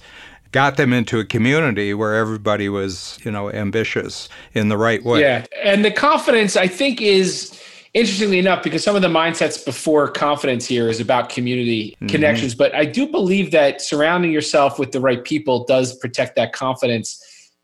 got 0.51 0.77
them 0.77 0.93
into 0.93 1.19
a 1.19 1.25
community 1.25 1.93
where 1.93 2.15
everybody 2.15 2.69
was, 2.69 3.17
you 3.23 3.31
know, 3.31 3.51
ambitious 3.51 4.29
in 4.53 4.69
the 4.69 4.77
right 4.77 5.03
way. 5.03 5.21
Yeah. 5.21 5.45
And 5.63 5.83
the 5.83 5.91
confidence 5.91 6.55
I 6.55 6.67
think 6.67 7.01
is 7.01 7.59
interestingly 7.93 8.37
enough, 8.37 8.63
because 8.63 8.83
some 8.83 8.95
of 8.95 9.01
the 9.01 9.07
mindsets 9.07 9.63
before 9.63 10.07
confidence 10.07 10.67
here 10.67 10.87
is 10.87 10.99
about 10.99 11.29
community 11.29 11.91
mm-hmm. 11.95 12.07
connections, 12.07 12.53
but 12.53 12.73
I 12.75 12.85
do 12.85 13.07
believe 13.07 13.51
that 13.51 13.81
surrounding 13.81 14.31
yourself 14.31 14.77
with 14.77 14.91
the 14.91 14.99
right 14.99 15.23
people 15.23 15.65
does 15.65 15.97
protect 15.97 16.35
that 16.35 16.53
confidence. 16.53 17.23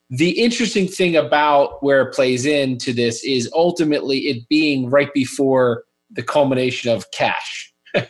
The 0.10 0.32
interesting 0.32 0.88
thing 0.88 1.16
about 1.16 1.84
where 1.84 2.02
it 2.02 2.14
plays 2.14 2.46
into 2.46 2.94
this 2.94 3.24
is 3.24 3.50
ultimately 3.54 4.20
it 4.20 4.48
being 4.50 4.90
right 4.90 5.14
before 5.14 5.84
the 6.12 6.24
culmination 6.24 6.92
of 6.92 7.10
cash. 7.12 7.74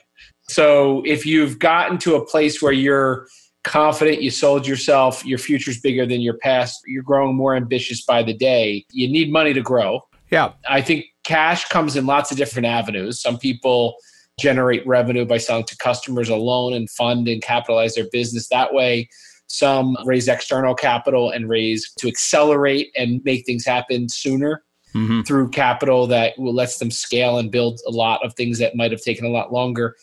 so 0.49 1.03
if 1.05 1.25
you've 1.25 1.59
gotten 1.59 1.97
to 1.99 2.15
a 2.15 2.25
place 2.25 2.61
where 2.61 2.73
you're 2.73 3.27
confident, 3.63 4.21
you 4.21 4.29
sold 4.29 4.67
yourself, 4.67 5.25
your 5.25 5.37
future's 5.37 5.79
bigger 5.79 6.05
than 6.05 6.21
your 6.21 6.37
past, 6.37 6.81
you're 6.85 7.03
growing 7.03 7.35
more 7.35 7.55
ambitious 7.55 8.03
by 8.03 8.23
the 8.23 8.33
day, 8.33 8.85
you 8.91 9.07
need 9.07 9.31
money 9.31 9.53
to 9.53 9.61
grow 9.61 10.01
Yeah. 10.31 10.53
I 10.67 10.81
think 10.81 11.05
cash 11.23 11.67
comes 11.69 11.95
in 11.95 12.05
lots 12.05 12.31
of 12.31 12.37
different 12.37 12.65
avenues. 12.65 13.21
Some 13.21 13.37
people 13.37 13.95
generate 14.39 14.85
revenue 14.87 15.25
by 15.25 15.37
selling 15.37 15.65
to 15.65 15.77
customers 15.77 16.29
alone 16.29 16.73
and 16.73 16.89
fund 16.89 17.27
and 17.27 17.41
capitalize 17.41 17.95
their 17.95 18.07
business 18.11 18.49
that 18.49 18.73
way. 18.73 19.07
Some 19.47 19.95
raise 20.05 20.27
external 20.27 20.73
capital 20.73 21.29
and 21.29 21.47
raise 21.47 21.93
to 21.99 22.07
accelerate 22.07 22.91
and 22.95 23.21
make 23.23 23.45
things 23.45 23.63
happen 23.63 24.09
sooner 24.09 24.63
mm-hmm. 24.95 25.21
through 25.21 25.51
capital 25.51 26.07
that 26.07 26.33
will 26.37 26.53
lets 26.53 26.79
them 26.79 26.89
scale 26.89 27.37
and 27.37 27.51
build 27.51 27.79
a 27.87 27.91
lot 27.91 28.25
of 28.25 28.33
things 28.33 28.57
that 28.59 28.75
might 28.75 28.91
have 28.91 29.01
taken 29.01 29.25
a 29.25 29.29
lot 29.29 29.53
longer. 29.53 29.95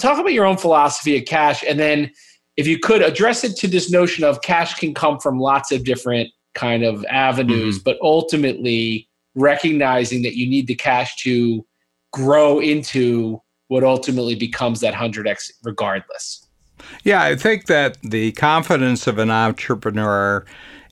Talk 0.00 0.18
about 0.18 0.32
your 0.32 0.46
own 0.46 0.56
philosophy 0.56 1.18
of 1.18 1.24
cash 1.24 1.64
and 1.66 1.78
then 1.78 2.12
if 2.56 2.66
you 2.66 2.78
could 2.78 3.02
address 3.02 3.44
it 3.44 3.56
to 3.56 3.68
this 3.68 3.90
notion 3.90 4.24
of 4.24 4.42
cash 4.42 4.74
can 4.74 4.94
come 4.94 5.18
from 5.18 5.38
lots 5.38 5.72
of 5.72 5.84
different 5.84 6.28
kind 6.54 6.84
of 6.84 7.04
avenues, 7.06 7.76
mm-hmm. 7.76 7.84
but 7.84 7.98
ultimately 8.02 9.08
recognizing 9.34 10.22
that 10.22 10.36
you 10.36 10.48
need 10.48 10.66
the 10.66 10.74
cash 10.74 11.16
to 11.16 11.64
grow 12.12 12.60
into 12.60 13.40
what 13.68 13.82
ultimately 13.82 14.34
becomes 14.34 14.80
that 14.80 14.92
100x 14.92 15.50
regardless. 15.64 16.46
Yeah, 17.04 17.22
I 17.22 17.36
think 17.36 17.66
that 17.66 17.96
the 18.02 18.32
confidence 18.32 19.06
of 19.06 19.18
an 19.18 19.30
entrepreneur 19.30 20.44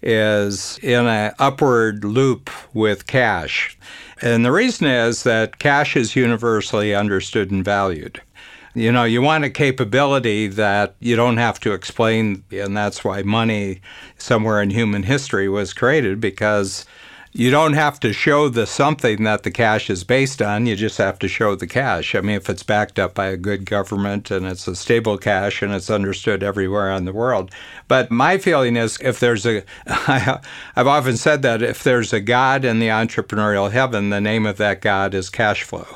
is 0.02 0.78
in 0.82 1.06
an 1.06 1.34
upward 1.38 2.04
loop 2.04 2.48
with 2.74 3.06
cash. 3.06 3.76
And 4.22 4.44
the 4.44 4.52
reason 4.52 4.86
is 4.86 5.24
that 5.24 5.58
cash 5.58 5.96
is 5.96 6.16
universally 6.16 6.94
understood 6.94 7.50
and 7.50 7.64
valued. 7.64 8.22
You 8.74 8.92
know, 8.92 9.02
you 9.02 9.20
want 9.20 9.44
a 9.44 9.50
capability 9.50 10.46
that 10.46 10.94
you 11.00 11.16
don't 11.16 11.38
have 11.38 11.58
to 11.60 11.72
explain, 11.72 12.44
and 12.52 12.76
that's 12.76 13.02
why 13.04 13.22
money 13.22 13.80
somewhere 14.16 14.62
in 14.62 14.70
human 14.70 15.02
history 15.02 15.48
was 15.48 15.72
created 15.72 16.20
because 16.20 16.86
you 17.32 17.50
don't 17.50 17.72
have 17.72 17.98
to 18.00 18.12
show 18.12 18.48
the 18.48 18.66
something 18.66 19.24
that 19.24 19.42
the 19.44 19.50
cash 19.50 19.90
is 19.90 20.04
based 20.04 20.40
on. 20.40 20.66
You 20.66 20.76
just 20.76 20.98
have 20.98 21.18
to 21.20 21.28
show 21.28 21.56
the 21.56 21.66
cash. 21.66 22.14
I 22.14 22.20
mean, 22.20 22.36
if 22.36 22.48
it's 22.48 22.62
backed 22.62 22.98
up 22.98 23.14
by 23.14 23.26
a 23.26 23.36
good 23.36 23.66
government 23.66 24.30
and 24.30 24.46
it's 24.46 24.66
a 24.66 24.74
stable 24.74 25.18
cash 25.18 25.62
and 25.62 25.72
it's 25.72 25.90
understood 25.90 26.42
everywhere 26.42 26.92
in 26.92 27.04
the 27.04 27.12
world. 27.12 27.50
But 27.88 28.10
my 28.10 28.38
feeling 28.38 28.76
is 28.76 28.98
if 29.00 29.18
there's 29.20 29.46
a, 29.46 29.64
I've 29.86 30.86
often 30.86 31.16
said 31.16 31.42
that 31.42 31.62
if 31.62 31.84
there's 31.84 32.12
a 32.12 32.20
God 32.20 32.64
in 32.64 32.78
the 32.78 32.88
entrepreneurial 32.88 33.70
heaven, 33.70 34.10
the 34.10 34.20
name 34.20 34.46
of 34.46 34.56
that 34.58 34.80
God 34.80 35.14
is 35.14 35.30
cash 35.30 35.62
flow. 35.64 35.86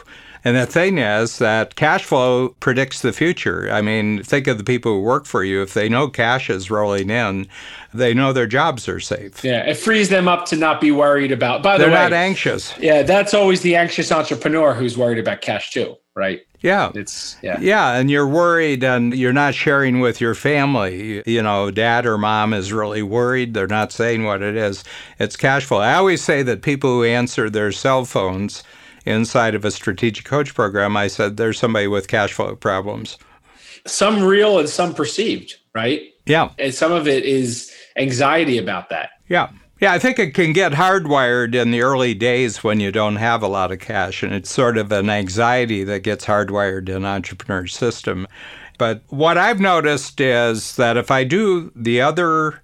And 0.45 0.57
the 0.57 0.67
thing 0.67 0.99
is 0.99 1.39
that 1.39 1.75
cash 1.75 2.05
flow 2.05 2.51
predicts 2.61 3.01
the 3.01 3.13
future. 3.13 3.71
I 3.73 3.81
mean, 3.81 4.23
think 4.23 4.47
of 4.47 4.59
the 4.59 4.65
people 4.65 4.93
who 4.93 5.01
work 5.01 5.25
for 5.25 5.43
you. 5.43 5.63
If 5.63 5.73
they 5.73 5.89
know 5.89 6.09
cash 6.09 6.51
is 6.51 6.71
rolling 6.71 7.09
in, 7.09 7.49
they 7.95 8.13
know 8.13 8.33
their 8.33 8.47
jobs 8.47 8.87
are 8.87 9.01
safe. 9.01 9.43
Yeah, 9.43 9.65
it 9.65 9.79
frees 9.79 10.11
them 10.11 10.29
up 10.29 10.45
to 10.47 10.57
not 10.57 10.81
be 10.83 10.91
worried 10.91 11.33
about. 11.33 11.63
By 11.63 11.79
the 11.79 11.85
They're 11.85 11.93
way, 11.93 11.99
not 11.99 12.13
anxious. 12.13 12.77
Yeah, 12.79 13.03
that's 13.03 13.33
always 13.33 13.63
the 13.63 13.75
anxious 13.75 14.13
entrepreneur 14.13 14.75
who's 14.75 14.99
worried 14.99 15.19
about 15.19 15.41
cash 15.41 15.71
too, 15.71 15.97
right? 16.15 16.43
Yeah. 16.61 16.93
It's 16.95 17.37
yeah. 17.43 17.59
Yeah, 17.61 17.95
and 17.97 18.11
you're 18.11 18.27
worried 18.27 18.85
and 18.85 19.15
you're 19.15 19.35
not 19.35 19.55
sharing 19.55 20.01
with 20.01 20.21
your 20.21 20.35
family. 20.35 21.23
You 21.27 21.43
know, 21.43 21.71
dad 21.71 22.07
or 22.07 22.17
mom 22.19 22.55
is 22.55 22.73
really 22.73 23.03
worried. 23.03 23.55
They're 23.55 23.67
not 23.67 23.93
saying 23.93 24.25
what 24.25 24.43
it 24.43 24.57
is. 24.57 24.83
It's 25.19 25.37
cash 25.37 25.65
flow. 25.67 25.79
I 25.79 25.95
always 25.95 26.23
say 26.23 26.43
that 26.43 26.63
people 26.63 26.91
who 26.91 27.05
answer 27.05 27.51
their 27.51 27.71
cell 27.71 28.05
phones 28.07 28.63
inside 29.05 29.55
of 29.55 29.65
a 29.65 29.71
strategic 29.71 30.25
coach 30.25 30.55
program, 30.55 30.97
I 30.97 31.09
said 31.09 31.37
there's 31.37 31.59
somebody 31.59 31.87
with 31.87 32.09
cash 32.09 32.33
flow 32.33 32.57
problems. 32.57 33.19
Some 33.87 34.23
real 34.23 34.59
and 34.59 34.69
some 34.69 34.95
perceived, 34.95 35.57
right? 35.75 36.03
Yeah. 36.27 36.51
And 36.59 36.75
some 36.75 36.93
of 36.93 37.07
it 37.07 37.25
is 37.25 37.73
anxiety 37.97 38.59
about 38.59 38.89
that. 38.91 39.11
Yeah. 39.29 39.51
Yeah, 39.81 39.93
I 39.93 39.99
think 39.99 40.19
it 40.19 40.35
can 40.35 40.53
get 40.53 40.73
hardwired 40.73 41.55
in 41.55 41.71
the 41.71 41.83
early 41.83 42.15
days 42.15 42.63
when 42.63 42.81
you 42.81 42.93
don't 42.93 43.17
have 43.17 43.43
a 43.43 43.49
lot 43.49 43.73
of 43.73 43.81
cash, 43.81 44.23
and 44.23 44.33
it's 44.33 44.51
sort 44.51 44.79
of 44.79 44.91
an 44.93 45.11
anxiety 45.11 45.83
that 45.85 46.05
gets 46.05 46.25
hardwired 46.25 46.89
in 46.89 47.05
entrepreneur 47.05 47.67
system. 47.67 48.27
But 48.79 49.03
what 49.09 49.37
I've 49.37 49.61
noticed 49.61 50.21
is 50.21 50.77
that 50.77 50.97
if 50.97 51.11
I 51.11 51.25
do 51.25 51.73
the 51.75 52.01
other 52.01 52.63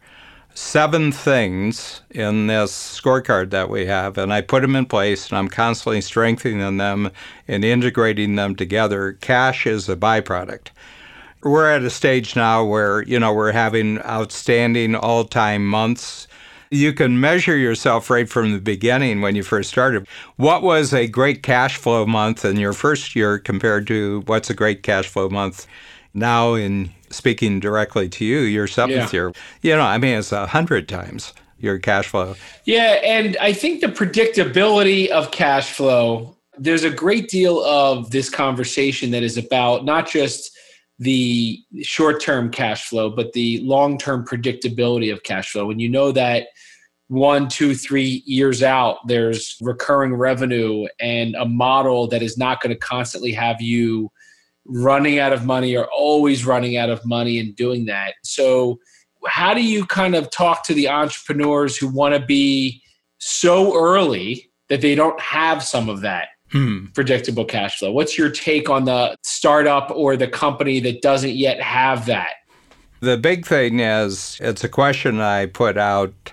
seven 0.54 1.12
things 1.12 2.02
in 2.10 2.46
this 2.46 3.00
scorecard 3.00 3.50
that 3.50 3.70
we 3.70 3.86
have, 3.86 4.18
and 4.18 4.32
I 4.32 4.40
put 4.40 4.62
them 4.62 4.76
in 4.76 4.86
place, 4.86 5.28
and 5.28 5.38
I'm 5.38 5.48
constantly 5.48 6.00
strengthening 6.00 6.76
them 6.76 7.10
and 7.48 7.64
integrating 7.64 8.36
them 8.36 8.56
together. 8.56 9.12
Cash 9.20 9.66
is 9.66 9.88
a 9.88 9.96
byproduct. 9.96 10.68
We're 11.42 11.70
at 11.70 11.82
a 11.82 11.90
stage 11.90 12.36
now 12.36 12.64
where, 12.64 13.02
you 13.02 13.18
know, 13.18 13.32
we're 13.32 13.52
having 13.52 13.98
outstanding 14.02 14.94
all 14.94 15.24
time 15.24 15.66
months. 15.66 16.28
You 16.70 16.92
can 16.92 17.18
measure 17.18 17.56
yourself 17.56 18.10
right 18.10 18.28
from 18.28 18.52
the 18.52 18.60
beginning 18.60 19.22
when 19.22 19.34
you 19.34 19.42
first 19.42 19.70
started. 19.70 20.06
What 20.36 20.62
was 20.62 20.92
a 20.92 21.08
great 21.08 21.42
cash 21.42 21.76
flow 21.76 22.06
month 22.06 22.44
in 22.44 22.58
your 22.58 22.74
first 22.74 23.16
year 23.16 23.38
compared 23.38 23.86
to 23.86 24.22
what's 24.26 24.50
a 24.50 24.54
great 24.54 24.82
cash 24.82 25.08
flow 25.08 25.28
month 25.30 25.66
now 26.12 26.54
in 26.54 26.90
speaking 27.10 27.60
directly 27.60 28.08
to 28.08 28.24
you, 28.24 28.40
your 28.40 28.66
seventh 28.66 29.12
yeah. 29.12 29.20
year, 29.20 29.32
you 29.62 29.76
know, 29.76 29.82
I 29.82 29.98
mean, 29.98 30.18
it's 30.18 30.32
a 30.32 30.46
hundred 30.46 30.88
times 30.88 31.32
your 31.58 31.78
cash 31.78 32.08
flow. 32.08 32.34
Yeah. 32.64 33.00
And 33.04 33.36
I 33.40 33.52
think 33.52 33.80
the 33.80 33.88
predictability 33.88 35.08
of 35.08 35.30
cash 35.30 35.72
flow, 35.72 36.36
there's 36.58 36.84
a 36.84 36.90
great 36.90 37.28
deal 37.28 37.60
of 37.64 38.10
this 38.10 38.30
conversation 38.30 39.10
that 39.10 39.22
is 39.22 39.36
about 39.36 39.84
not 39.84 40.08
just 40.08 40.56
the 40.98 41.58
short 41.82 42.20
term 42.22 42.50
cash 42.50 42.84
flow, 42.84 43.10
but 43.10 43.32
the 43.32 43.60
long 43.62 43.98
term 43.98 44.24
predictability 44.24 45.12
of 45.12 45.22
cash 45.22 45.52
flow. 45.52 45.70
And 45.70 45.80
you 45.80 45.88
know 45.88 46.12
that 46.12 46.48
one, 47.08 47.48
two, 47.48 47.74
three 47.74 48.22
years 48.24 48.62
out, 48.62 49.06
there's 49.06 49.56
recurring 49.60 50.14
revenue 50.14 50.86
and 51.00 51.34
a 51.34 51.44
model 51.44 52.06
that 52.08 52.22
is 52.22 52.38
not 52.38 52.60
going 52.60 52.72
to 52.72 52.78
constantly 52.78 53.32
have 53.32 53.60
you 53.60 54.10
running 54.70 55.18
out 55.18 55.32
of 55.32 55.44
money 55.44 55.76
or 55.76 55.86
always 55.86 56.46
running 56.46 56.76
out 56.76 56.90
of 56.90 57.04
money 57.04 57.38
and 57.38 57.54
doing 57.56 57.86
that. 57.86 58.14
So, 58.22 58.78
how 59.26 59.52
do 59.52 59.62
you 59.62 59.84
kind 59.84 60.14
of 60.14 60.30
talk 60.30 60.64
to 60.66 60.74
the 60.74 60.88
entrepreneurs 60.88 61.76
who 61.76 61.88
want 61.88 62.14
to 62.14 62.24
be 62.24 62.82
so 63.18 63.76
early 63.76 64.50
that 64.68 64.80
they 64.80 64.94
don't 64.94 65.20
have 65.20 65.62
some 65.62 65.90
of 65.90 66.00
that 66.00 66.28
hmm. 66.50 66.86
predictable 66.94 67.44
cash 67.44 67.78
flow? 67.78 67.92
What's 67.92 68.16
your 68.16 68.30
take 68.30 68.70
on 68.70 68.86
the 68.86 69.16
startup 69.22 69.90
or 69.90 70.16
the 70.16 70.28
company 70.28 70.80
that 70.80 71.02
doesn't 71.02 71.34
yet 71.34 71.60
have 71.60 72.06
that? 72.06 72.34
The 73.00 73.18
big 73.18 73.46
thing 73.46 73.80
is 73.80 74.38
it's 74.40 74.64
a 74.64 74.68
question 74.68 75.20
I 75.20 75.46
put 75.46 75.76
out. 75.76 76.32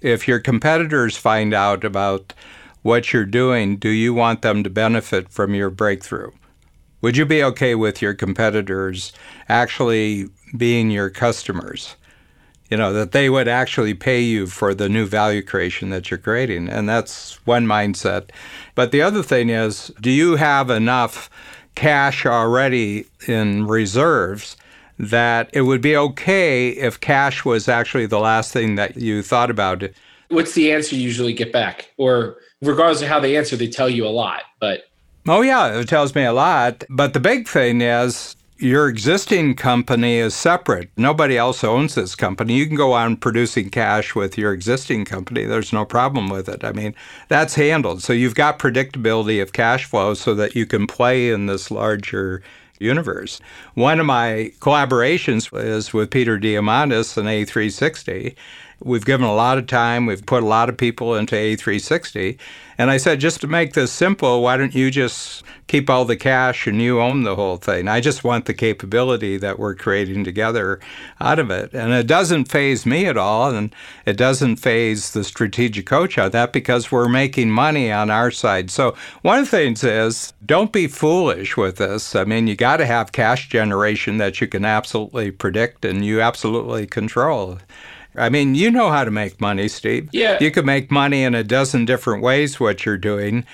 If 0.00 0.28
your 0.28 0.38
competitors 0.38 1.16
find 1.16 1.52
out 1.52 1.82
about 1.82 2.34
what 2.82 3.12
you're 3.12 3.24
doing, 3.24 3.76
do 3.76 3.88
you 3.88 4.14
want 4.14 4.42
them 4.42 4.62
to 4.62 4.70
benefit 4.70 5.28
from 5.28 5.54
your 5.54 5.70
breakthrough? 5.70 6.30
Would 7.00 7.16
you 7.16 7.24
be 7.24 7.42
okay 7.44 7.74
with 7.74 8.02
your 8.02 8.14
competitors 8.14 9.12
actually 9.48 10.28
being 10.56 10.90
your 10.90 11.10
customers? 11.10 11.96
You 12.70 12.76
know, 12.76 12.92
that 12.92 13.12
they 13.12 13.30
would 13.30 13.48
actually 13.48 13.94
pay 13.94 14.20
you 14.20 14.46
for 14.46 14.74
the 14.74 14.88
new 14.88 15.06
value 15.06 15.42
creation 15.42 15.90
that 15.90 16.10
you're 16.10 16.18
creating. 16.18 16.68
And 16.68 16.88
that's 16.88 17.44
one 17.46 17.66
mindset. 17.66 18.30
But 18.74 18.92
the 18.92 19.00
other 19.00 19.22
thing 19.22 19.48
is, 19.48 19.90
do 20.00 20.10
you 20.10 20.36
have 20.36 20.68
enough 20.68 21.30
cash 21.76 22.26
already 22.26 23.06
in 23.26 23.66
reserves 23.66 24.56
that 24.98 25.48
it 25.52 25.62
would 25.62 25.80
be 25.80 25.96
okay 25.96 26.70
if 26.70 26.98
cash 27.00 27.44
was 27.44 27.68
actually 27.68 28.06
the 28.06 28.18
last 28.18 28.52
thing 28.52 28.74
that 28.74 28.96
you 28.96 29.22
thought 29.22 29.50
about? 29.50 29.84
What's 30.28 30.52
the 30.52 30.72
answer 30.72 30.96
you 30.96 31.02
usually 31.02 31.32
get 31.32 31.52
back? 31.52 31.92
Or 31.96 32.36
regardless 32.60 33.00
of 33.00 33.08
how 33.08 33.20
they 33.20 33.36
answer, 33.36 33.56
they 33.56 33.68
tell 33.68 33.88
you 33.88 34.04
a 34.06 34.10
lot. 34.10 34.42
But 34.60 34.87
Oh, 35.30 35.42
yeah, 35.42 35.78
it 35.78 35.88
tells 35.90 36.14
me 36.14 36.24
a 36.24 36.32
lot. 36.32 36.84
But 36.88 37.12
the 37.12 37.20
big 37.20 37.46
thing 37.46 37.82
is 37.82 38.34
your 38.56 38.88
existing 38.88 39.56
company 39.56 40.16
is 40.16 40.34
separate. 40.34 40.88
Nobody 40.96 41.36
else 41.36 41.62
owns 41.62 41.96
this 41.96 42.14
company. 42.14 42.54
You 42.54 42.66
can 42.66 42.76
go 42.76 42.94
on 42.94 43.18
producing 43.18 43.68
cash 43.68 44.14
with 44.14 44.38
your 44.38 44.54
existing 44.54 45.04
company. 45.04 45.44
There's 45.44 45.70
no 45.70 45.84
problem 45.84 46.30
with 46.30 46.48
it. 46.48 46.64
I 46.64 46.72
mean, 46.72 46.94
that's 47.28 47.54
handled. 47.54 48.02
So 48.02 48.14
you've 48.14 48.34
got 48.34 48.58
predictability 48.58 49.42
of 49.42 49.52
cash 49.52 49.84
flow 49.84 50.14
so 50.14 50.34
that 50.34 50.54
you 50.54 50.64
can 50.64 50.86
play 50.86 51.30
in 51.30 51.44
this 51.44 51.70
larger 51.70 52.42
universe. 52.80 53.38
One 53.74 54.00
of 54.00 54.06
my 54.06 54.52
collaborations 54.60 55.54
is 55.62 55.92
with 55.92 56.10
Peter 56.10 56.38
Diamandis 56.38 57.18
and 57.18 57.28
A360. 57.28 58.34
We've 58.82 59.04
given 59.04 59.26
a 59.26 59.34
lot 59.34 59.58
of 59.58 59.66
time, 59.66 60.06
we've 60.06 60.24
put 60.24 60.42
a 60.42 60.46
lot 60.46 60.68
of 60.68 60.76
people 60.76 61.16
into 61.16 61.34
A360. 61.34 62.38
And 62.80 62.92
I 62.92 62.96
said, 62.96 63.18
just 63.18 63.40
to 63.40 63.48
make 63.48 63.72
this 63.72 63.90
simple, 63.90 64.40
why 64.40 64.56
don't 64.56 64.72
you 64.72 64.88
just 64.92 65.42
keep 65.66 65.90
all 65.90 66.04
the 66.04 66.16
cash 66.16 66.68
and 66.68 66.80
you 66.80 67.00
own 67.00 67.24
the 67.24 67.34
whole 67.34 67.56
thing? 67.56 67.88
I 67.88 68.00
just 68.00 68.22
want 68.22 68.44
the 68.44 68.54
capability 68.54 69.36
that 69.36 69.58
we're 69.58 69.74
creating 69.74 70.22
together 70.22 70.78
out 71.20 71.40
of 71.40 71.50
it. 71.50 71.74
And 71.74 71.92
it 71.92 72.06
doesn't 72.06 72.44
faze 72.44 72.86
me 72.86 73.06
at 73.06 73.16
all. 73.16 73.50
And 73.50 73.74
it 74.06 74.16
doesn't 74.16 74.56
faze 74.56 75.12
the 75.12 75.24
strategic 75.24 75.86
coach 75.86 76.18
out 76.18 76.30
that 76.30 76.52
because 76.52 76.92
we're 76.92 77.08
making 77.08 77.50
money 77.50 77.90
on 77.90 78.10
our 78.10 78.30
side. 78.30 78.70
So 78.70 78.94
one 79.22 79.40
of 79.40 79.50
the 79.50 79.56
things 79.56 79.82
is 79.82 80.32
don't 80.46 80.72
be 80.72 80.86
foolish 80.86 81.56
with 81.56 81.78
this. 81.78 82.14
I 82.14 82.22
mean, 82.22 82.46
you 82.46 82.54
got 82.54 82.76
to 82.76 82.86
have 82.86 83.10
cash 83.10 83.48
generation 83.48 84.18
that 84.18 84.40
you 84.40 84.46
can 84.46 84.64
absolutely 84.64 85.32
predict 85.32 85.84
and 85.84 86.04
you 86.04 86.20
absolutely 86.20 86.86
control. 86.86 87.58
I 88.18 88.28
mean, 88.28 88.54
you 88.54 88.70
know 88.70 88.90
how 88.90 89.04
to 89.04 89.10
make 89.10 89.40
money, 89.40 89.68
Steve. 89.68 90.08
Yeah. 90.12 90.38
You 90.40 90.50
could 90.50 90.66
make 90.66 90.90
money 90.90 91.22
in 91.22 91.34
a 91.34 91.44
dozen 91.44 91.84
different 91.84 92.22
ways, 92.22 92.58
what 92.58 92.84
you're 92.84 92.98
doing. 92.98 93.44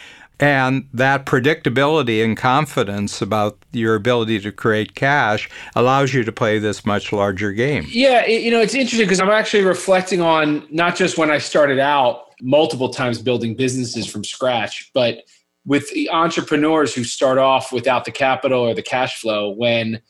And 0.40 0.88
that 0.92 1.27
predictability 1.27 2.24
and 2.24 2.37
confidence 2.37 3.22
about 3.22 3.57
your 3.70 3.94
ability 3.94 4.40
to 4.40 4.50
create 4.50 4.96
cash 4.96 5.48
allows 5.77 6.12
you 6.12 6.24
to 6.24 6.33
play 6.33 6.59
this 6.59 6.85
much 6.85 7.12
larger 7.12 7.53
game. 7.53 7.87
Yeah, 7.88 8.27
you 8.27 8.50
know, 8.50 8.61
it's 8.61 8.74
interesting 8.74 9.07
because 9.07 9.20
I'm 9.20 9.31
actually 9.31 9.62
reflecting 9.62 10.20
on 10.20 10.66
not 10.70 10.96
just 10.96 11.18
when 11.18 11.31
I 11.31 11.38
started 11.38 11.79
out 11.79 12.33
multiple 12.42 12.88
times 12.88 13.22
building 13.22 13.55
businesses 13.55 14.07
from 14.07 14.24
scratch, 14.24 14.90
but 14.92 15.22
with 15.64 15.90
entrepreneurs 16.11 16.94
who 16.94 17.05
start 17.05 17.38
off 17.38 17.72
without 17.72 18.05
the 18.05 18.11
capital 18.11 18.61
or 18.61 18.74
the 18.74 18.83
cash 18.83 19.20
flow 19.20 19.50
when 19.50 20.00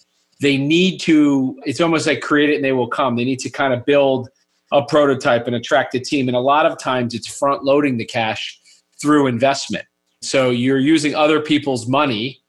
they 0.41 0.57
need 0.57 0.99
to 0.99 1.61
it's 1.65 1.81
almost 1.81 2.07
like 2.07 2.21
create 2.21 2.51
it 2.51 2.57
and 2.57 2.65
they 2.65 2.73
will 2.73 2.89
come 2.89 3.17
they 3.17 3.25
need 3.25 3.39
to 3.39 3.49
kind 3.49 3.73
of 3.73 3.85
build 3.85 4.29
a 4.75 4.85
prototype 4.85 5.47
and 5.47 5.55
attract 5.55 5.95
a 5.95 6.01
team. 6.01 6.29
And 6.29 6.37
a 6.37 6.41
lot 6.41 6.67
of 6.67 6.77
times 6.79 7.15
it's 7.15 7.27
front 7.27 7.65
loading 7.65 7.97
the 7.97 8.05
cash 8.05 8.61
through 9.01 9.29
investment. 9.29 9.87
So 10.21 10.51
you're 10.51 10.79
using 10.79 11.15
other 11.15 11.41
people's 11.41 11.87
money 11.87 12.41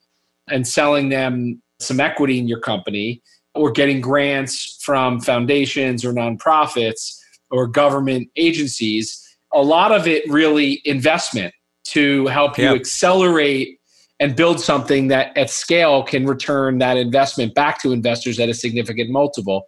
and 0.50 0.68
selling 0.68 1.10
them 1.10 1.62
some 1.80 2.00
equity 2.00 2.40
in 2.40 2.48
your 2.48 2.60
company 2.60 3.22
or 3.54 3.72
getting 3.72 4.02
grants 4.02 4.80
from 4.82 5.20
foundations 5.22 6.04
or 6.04 6.14
nonprofits 6.14 7.18
or 7.52 7.68
government 7.68 8.28
agencies. 8.36 9.22
A 9.54 9.62
lot 9.62 9.92
of 9.92 10.08
it 10.08 10.28
really 10.30 10.82
investment 10.84 11.54
to 11.86 12.26
help 12.28 12.58
you 12.58 12.70
accelerate 12.70 13.80
and 14.20 14.36
build 14.36 14.60
something 14.60 15.10
that 15.10 15.38
at 15.38 15.50
scale 15.50 16.02
can 16.02 16.26
return 16.26 16.80
that 16.80 16.98
investment 16.98 17.54
back 17.54 17.82
to 17.82 17.92
investors 17.92 18.40
at 18.40 18.50
a 18.50 18.54
significant 18.54 19.12
multiple. 19.12 19.68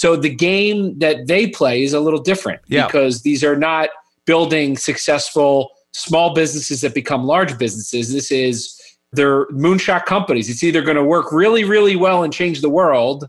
So 0.00 0.16
the 0.16 0.34
game 0.34 0.98
that 1.00 1.26
they 1.26 1.46
play 1.48 1.82
is 1.82 1.92
a 1.92 2.00
little 2.00 2.22
different 2.22 2.62
Yeah. 2.68 2.86
because 2.86 3.20
these 3.20 3.44
are 3.44 3.54
not 3.54 3.90
building 4.24 4.78
successful 4.78 5.68
small 5.92 6.32
businesses 6.32 6.80
that 6.80 6.94
become 6.94 7.26
large 7.26 7.58
businesses. 7.58 8.10
This 8.10 8.32
is 8.32 8.80
they're 9.12 9.44
moonshot 9.48 10.06
companies. 10.06 10.48
It's 10.48 10.62
either 10.64 10.80
going 10.80 10.96
to 10.96 11.04
work 11.04 11.30
really, 11.32 11.64
really 11.64 11.96
well 11.96 12.22
and 12.22 12.32
change 12.32 12.62
the 12.62 12.70
world, 12.70 13.26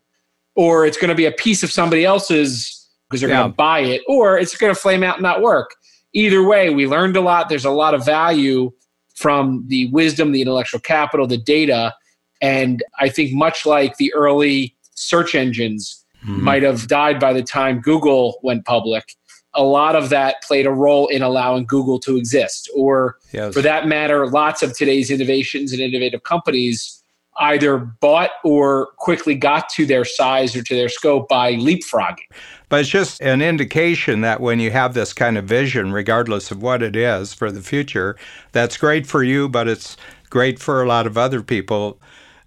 or 0.56 0.86
it's 0.86 0.96
going 0.98 1.10
to 1.10 1.16
be 1.16 1.26
a 1.26 1.32
piece 1.34 1.62
of 1.62 1.72
somebody 1.74 2.06
else's 2.06 2.88
because 3.10 3.20
they're 3.20 3.30
Yeah. 3.30 3.40
going 3.42 3.52
to 3.52 3.56
buy 3.58 3.80
it, 3.82 4.02
or 4.08 4.38
it's 4.38 4.56
going 4.56 4.74
to 4.74 4.80
flame 4.80 5.04
out 5.04 5.16
and 5.18 5.24
not 5.24 5.42
work. 5.42 5.76
Either 6.14 6.42
way, 6.42 6.70
we 6.70 6.88
learned 6.88 7.18
a 7.18 7.22
lot. 7.22 7.50
There's 7.50 7.66
a 7.66 7.72
lot 7.72 7.94
of 7.94 8.06
value 8.06 8.72
from 9.16 9.66
the 9.68 9.88
wisdom, 9.90 10.32
the 10.32 10.40
intellectual 10.42 10.80
capital, 10.80 11.28
the 11.28 11.38
data. 11.38 11.94
And 12.40 12.82
I 12.98 13.10
think, 13.10 13.34
much 13.34 13.66
like 13.66 13.98
the 13.98 14.14
early 14.14 14.74
search 14.96 15.36
engines 15.36 16.01
Mhm. 16.26 16.40
might 16.40 16.64
have 16.64 16.88
died 16.88 17.20
by 17.20 17.34
the 17.34 17.44
time 17.44 17.80
Google 17.82 18.40
went 18.44 18.66
public, 18.66 19.16
a 19.54 19.64
lot 19.64 19.96
of 19.96 20.10
that 20.10 20.42
played 20.44 20.66
a 20.66 20.72
role 20.72 21.08
in 21.08 21.22
allowing 21.22 21.66
Google 21.66 22.00
to 22.00 22.16
exist. 22.18 22.70
Or, 22.76 23.18
Yes. 23.34 23.54
for 23.54 23.62
that 23.62 23.88
matter, 23.88 24.28
lots 24.28 24.62
of 24.64 24.78
today's 24.78 25.12
innovations 25.12 25.72
and 25.74 25.82
innovative 25.82 26.24
companies 26.24 26.98
either 27.40 27.78
bought 27.78 28.32
or 28.44 28.88
quickly 28.98 29.34
got 29.36 29.68
to 29.70 29.86
their 29.86 30.06
size 30.06 30.56
or 30.56 30.62
to 30.64 30.76
their 30.76 30.90
scope 30.90 31.28
by 31.28 31.56
leapfrogging. 31.56 32.28
But 32.70 32.82
it's 32.82 32.90
just 32.90 33.22
an 33.22 33.42
indication 33.42 34.22
that 34.22 34.42
when 34.42 34.60
you 34.60 34.72
have 34.72 34.94
this 34.94 35.12
kind 35.14 35.38
of 35.38 35.46
vision, 35.46 35.92
regardless 35.92 36.52
of 36.52 36.62
what 36.62 36.84
it 36.84 36.96
is 36.96 37.34
for 37.34 37.52
the 37.52 37.62
future, 37.62 38.16
that's 38.52 38.78
great 38.78 39.08
for 39.08 39.24
you, 39.24 39.50
but 39.50 39.68
it's 39.68 39.98
great 40.30 40.60
for 40.60 40.82
a 40.84 40.88
lot 40.88 41.08
of 41.08 41.18
other 41.18 41.42
people. 41.42 41.98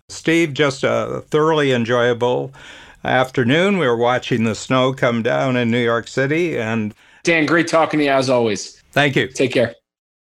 Steve, 0.09 0.53
just 0.53 0.85
a 0.85 1.25
thoroughly 1.29 1.73
enjoyable 1.73 2.53
afternoon. 3.05 3.79
We 3.79 3.87
were 3.87 3.97
watching 3.97 4.45
the 4.45 4.55
snow 4.55 4.93
come 4.93 5.23
down 5.23 5.57
in 5.57 5.71
New 5.71 5.83
York 5.83 6.09
City, 6.09 6.59
and 6.59 6.95
Dan, 7.23 7.47
great 7.47 7.69
talking 7.69 7.99
to 7.99 8.05
you 8.05 8.11
as 8.11 8.29
always. 8.29 8.83
thank 8.93 9.17
you. 9.17 9.29
Take 9.29 9.53
care. 9.53 9.75